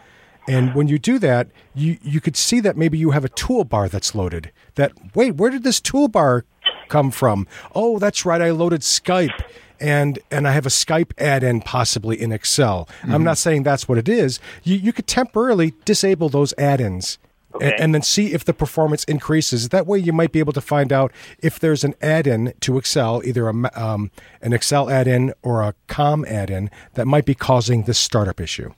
[0.48, 3.90] And when you do that, you you could see that maybe you have a toolbar
[3.90, 4.50] that's loaded.
[4.76, 6.42] That wait, where did this toolbar
[6.88, 7.46] come from?
[7.74, 9.44] Oh, that's right, I loaded Skype
[9.80, 12.88] and and I have a Skype add-in possibly in Excel.
[13.04, 13.24] I'm Mhm.
[13.24, 14.40] not saying that's what it is.
[14.64, 17.18] You you could temporarily disable those add-ins.
[17.54, 17.74] Okay.
[17.78, 19.70] And, then see if the performance increases.
[19.70, 23.22] That way, you might be able to find out if there's an add-in to Excel,
[23.24, 24.10] either a, um,
[24.42, 28.74] an Excel add-in or a COM add-in that might be causing this startup issue.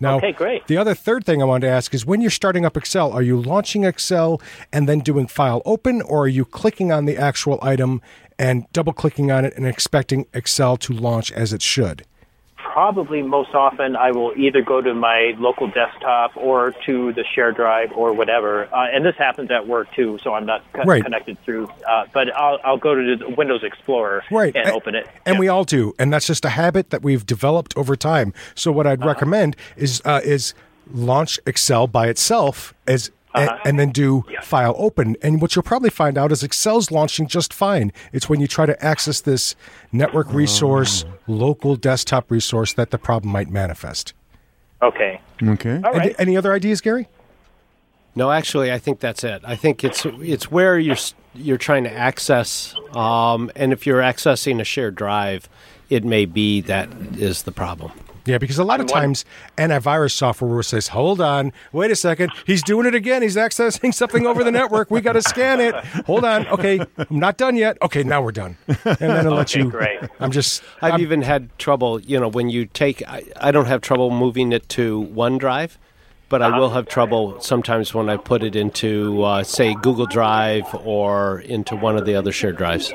[0.00, 0.66] Now, Okay, great.
[0.68, 3.22] the other third thing I wanted to ask is when you're starting up Excel, are
[3.22, 4.40] you launching Excel
[4.72, 8.00] and then doing file open, or are you clicking on the actual item
[8.38, 12.04] and double clicking on it and expecting Excel to launch as it should?
[12.82, 17.50] Probably most often, I will either go to my local desktop or to the share
[17.50, 18.72] drive or whatever.
[18.72, 21.02] Uh, and this happens at work too, so I'm not co- Right.
[21.02, 21.68] connected through.
[21.88, 24.54] Uh, but I'll, I'll go to the Windows Explorer Right.
[24.54, 25.08] and A- open it.
[25.26, 28.32] And we all do, and that's just a habit that we've developed over time.
[28.54, 30.54] So what I'd recommend is uh, is
[30.94, 35.16] launch Excel by itself as and, and then do file open.
[35.22, 37.92] And what you'll probably find out is Excel's launching just fine.
[38.12, 39.54] It's when you try to access this
[39.92, 44.14] network resource, local desktop resource, that the problem might manifest.
[44.82, 45.20] Okay.
[45.42, 45.82] Okay.
[45.94, 47.08] Any, any other ideas, Gary?
[48.14, 49.42] No, actually, I think that's it.
[49.44, 50.96] I think it's it's where you're
[51.34, 55.48] you're trying to access, um, and if you're accessing a shared drive,
[55.88, 57.92] it may be that is the problem.
[58.28, 59.24] Yeah, because a lot of times
[59.56, 63.22] antivirus software will says, "Hold on, wait a second, he's doing it again.
[63.22, 64.90] He's accessing something over the network.
[64.90, 65.74] We got to scan it.
[66.06, 67.78] Hold on, okay, I'm not done yet.
[67.82, 69.70] Okay, now we're done." And then it'll let you.
[69.70, 70.00] great.
[70.20, 70.62] I'm just.
[70.82, 73.02] I've I'm- even had trouble, you know, when you take.
[73.08, 75.76] I, I don't have trouble moving it to OneDrive,
[76.28, 80.66] but I will have trouble sometimes when I put it into, uh, say, Google Drive
[80.84, 82.92] or into one of the other shared drives.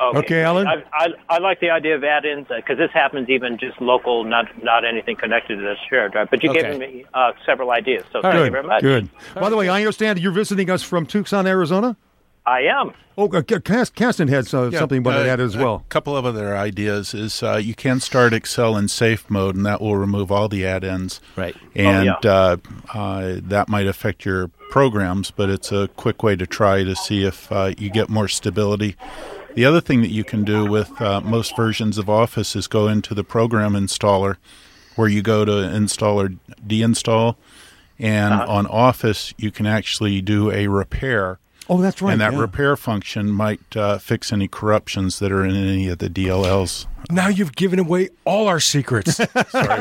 [0.00, 0.66] Okay, Alan.
[0.66, 4.46] I, I, I like the idea of add-ins because this happens even just local, not
[4.64, 6.28] not anything connected to the shared drive.
[6.30, 6.62] But you Okay.
[6.62, 8.82] gave me uh, several ideas, so thank you very much.
[8.82, 9.08] Good.
[9.34, 11.96] By the way, I understand you're visiting us from Tucson, Arizona.
[12.50, 12.92] I am.
[13.16, 15.84] Oh, uh, Cas- Caston had uh, Yeah, something about uh, that as well.
[15.86, 19.64] A couple of other ideas is uh, you can start Excel in safe mode, and
[19.66, 21.20] that will remove all the add-ins.
[21.36, 21.54] Right.
[21.76, 22.56] And Oh, uh,
[22.98, 27.24] uh, that might affect your programs, but it's a quick way to try to see
[27.24, 28.96] if uh, you get more stability.
[29.54, 32.88] The other thing that you can do with uh, most versions of Office is go
[32.88, 34.36] into the program installer,
[34.96, 36.30] where you go to install or
[36.66, 37.36] deinstall,
[37.98, 38.46] and Uh-huh.
[38.52, 41.38] on Office you can actually do a repair.
[41.72, 42.40] Oh, that's right, And that yeah.
[42.40, 46.86] repair function might uh, fix any corruptions that are in any of the DLLs.
[47.10, 49.14] Now you've given away all our secrets.
[49.16, 49.34] Sorry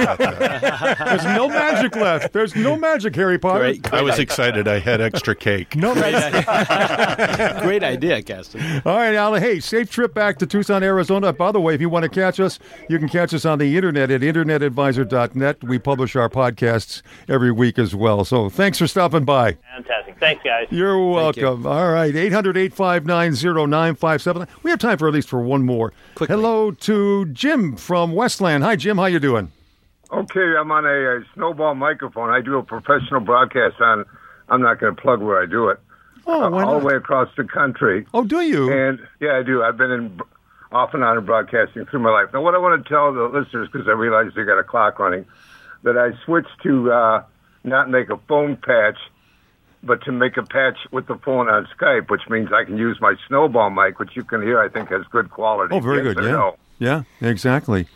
[0.04, 0.98] about that.
[0.98, 2.34] There's no magic left.
[2.34, 3.76] There's no magic, Harry Potter.
[3.92, 4.68] I was excited.
[4.68, 5.76] I had extra cake.
[5.76, 8.82] No, Great idea, Caston.
[8.86, 9.42] All right, Alan.
[9.42, 11.34] Hey, safe trip back to Tucson, Arizona.
[11.34, 12.58] By the way, if you want to catch us,
[12.90, 15.64] you can catch us on the internet at internetadvisor.net.
[15.64, 18.26] We publish our podcasts every week as well.
[18.26, 19.58] So thanks for stopping by.
[19.76, 20.18] Fantastic.
[20.20, 20.68] Thanks, guys.
[20.72, 21.66] You're welcome.
[21.66, 23.34] All right, 800 859
[23.68, 24.48] 0957.
[24.64, 25.94] We have time for at least for one more.
[26.18, 28.64] Hello to Jim from Westland.
[28.64, 28.98] Hi, Jim.
[28.98, 29.52] How you doing?
[30.12, 32.30] Okay, I'm on a, a snowball microphone.
[32.30, 34.06] I do a professional broadcast on.
[34.50, 35.80] I'm not going to plug where I do it.
[36.26, 38.06] Oh, why all the way across the country.
[38.14, 38.72] Oh, do you?
[38.72, 39.64] And yeah, I do.
[39.64, 40.20] I've been in
[40.72, 42.30] off and on in broadcasting through my life.
[42.34, 45.00] Now, what I want to tell the listeners, because I realize they got a clock
[45.00, 45.26] running,
[45.84, 47.24] that I switched to uh,
[47.64, 48.98] not make a phone patch,
[49.84, 52.98] but to make a patch with the phone on Skype, which means I can use
[53.00, 54.60] my snowball mic, which you can hear.
[54.60, 55.76] I think has good quality.
[55.76, 56.24] Oh, very Yes good.
[56.26, 56.32] Yeah.
[56.32, 56.56] no?
[56.80, 57.88] Yeah, exactly.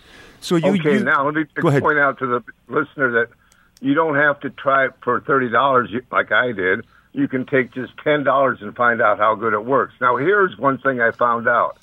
[0.41, 3.29] So you, okay, you now let me point out to the listener that
[3.81, 6.85] you don't have to try it for thirty dollars like I did.
[7.13, 9.93] You can take just ten dollars and find out how good it works.
[10.01, 11.77] Now, here's one thing I found out: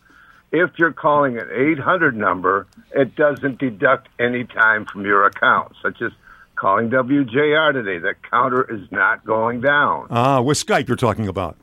[0.52, 6.02] if you're calling an 800 number, it doesn't deduct any time from your account, such
[6.02, 6.12] as
[6.56, 7.98] calling WJR today.
[7.98, 10.08] The counter is not going down.
[10.10, 11.56] Ah, with Skype you're talking about.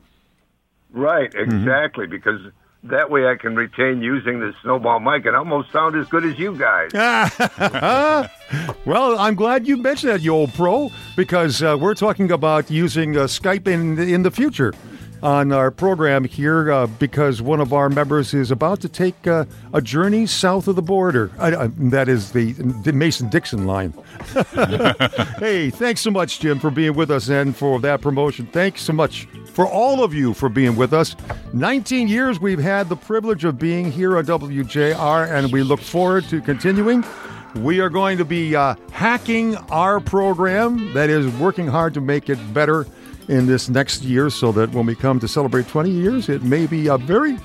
[0.90, 2.40] Right, exactly, because
[2.84, 6.38] that way I can retain using the snowball mic and almost sound as good as
[6.38, 6.90] you guys.
[8.84, 13.16] well, I'm glad you mentioned that, you old pro, because uh, we're talking about using
[13.16, 14.72] uh, Skype in in the future
[15.22, 19.44] on our program here uh, because one of our members is about to take uh,
[19.72, 21.30] a journey south of the border.
[21.38, 23.92] I, I, that is the, the Mason Dixon line.
[25.38, 28.46] hey, thanks so much, Jim, for being with us and for that promotion.
[28.46, 29.26] Thanks so much
[29.58, 31.16] for all of you for being with us.
[31.52, 36.22] 19 years we've had the privilege of being here on WJR, and we look forward
[36.26, 37.04] to continuing.
[37.56, 42.30] We are going to be uh, hacking our program, that is, working hard to make
[42.30, 42.86] it better
[43.26, 46.68] in this next year so that when we come to celebrate 20 years, it may
[46.68, 47.36] be a very,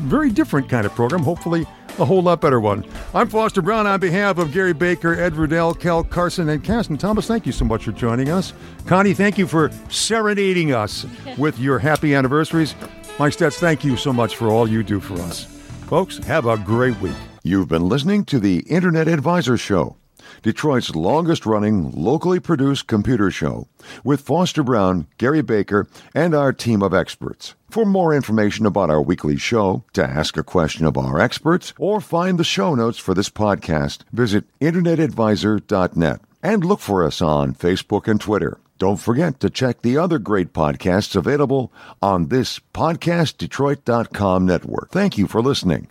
[0.00, 1.66] very different kind of program, hopefully
[1.98, 2.84] a whole lot better one.
[3.14, 7.26] I'm Foster Brown on behalf of Gary Baker, Ed Riddell, Kel Carson, and Caston Thomas.
[7.26, 8.52] Thank you so much for joining us.
[8.86, 11.06] Connie, thank you for serenading us
[11.38, 12.74] with your happy anniversaries.
[13.18, 15.44] Mike Stetz, thank you so much for all you do for us.
[15.88, 17.16] Folks, have a great week.
[17.42, 19.96] You've been listening to the Internet Advisor Show,
[20.42, 23.68] Detroit's longest running, locally produced computer show,
[24.04, 27.54] with Foster Brown, Gary Baker, and our team of experts.
[27.70, 32.00] For more information about our weekly show, to ask a question of our experts, or
[32.00, 38.08] find the show notes for this podcast, visit InternetAdvisor.net and look for us on Facebook
[38.08, 38.58] and Twitter.
[38.78, 44.90] Don't forget to check the other great podcasts available on this PodcastDetroit.com network.
[44.90, 45.88] Thank you for listening.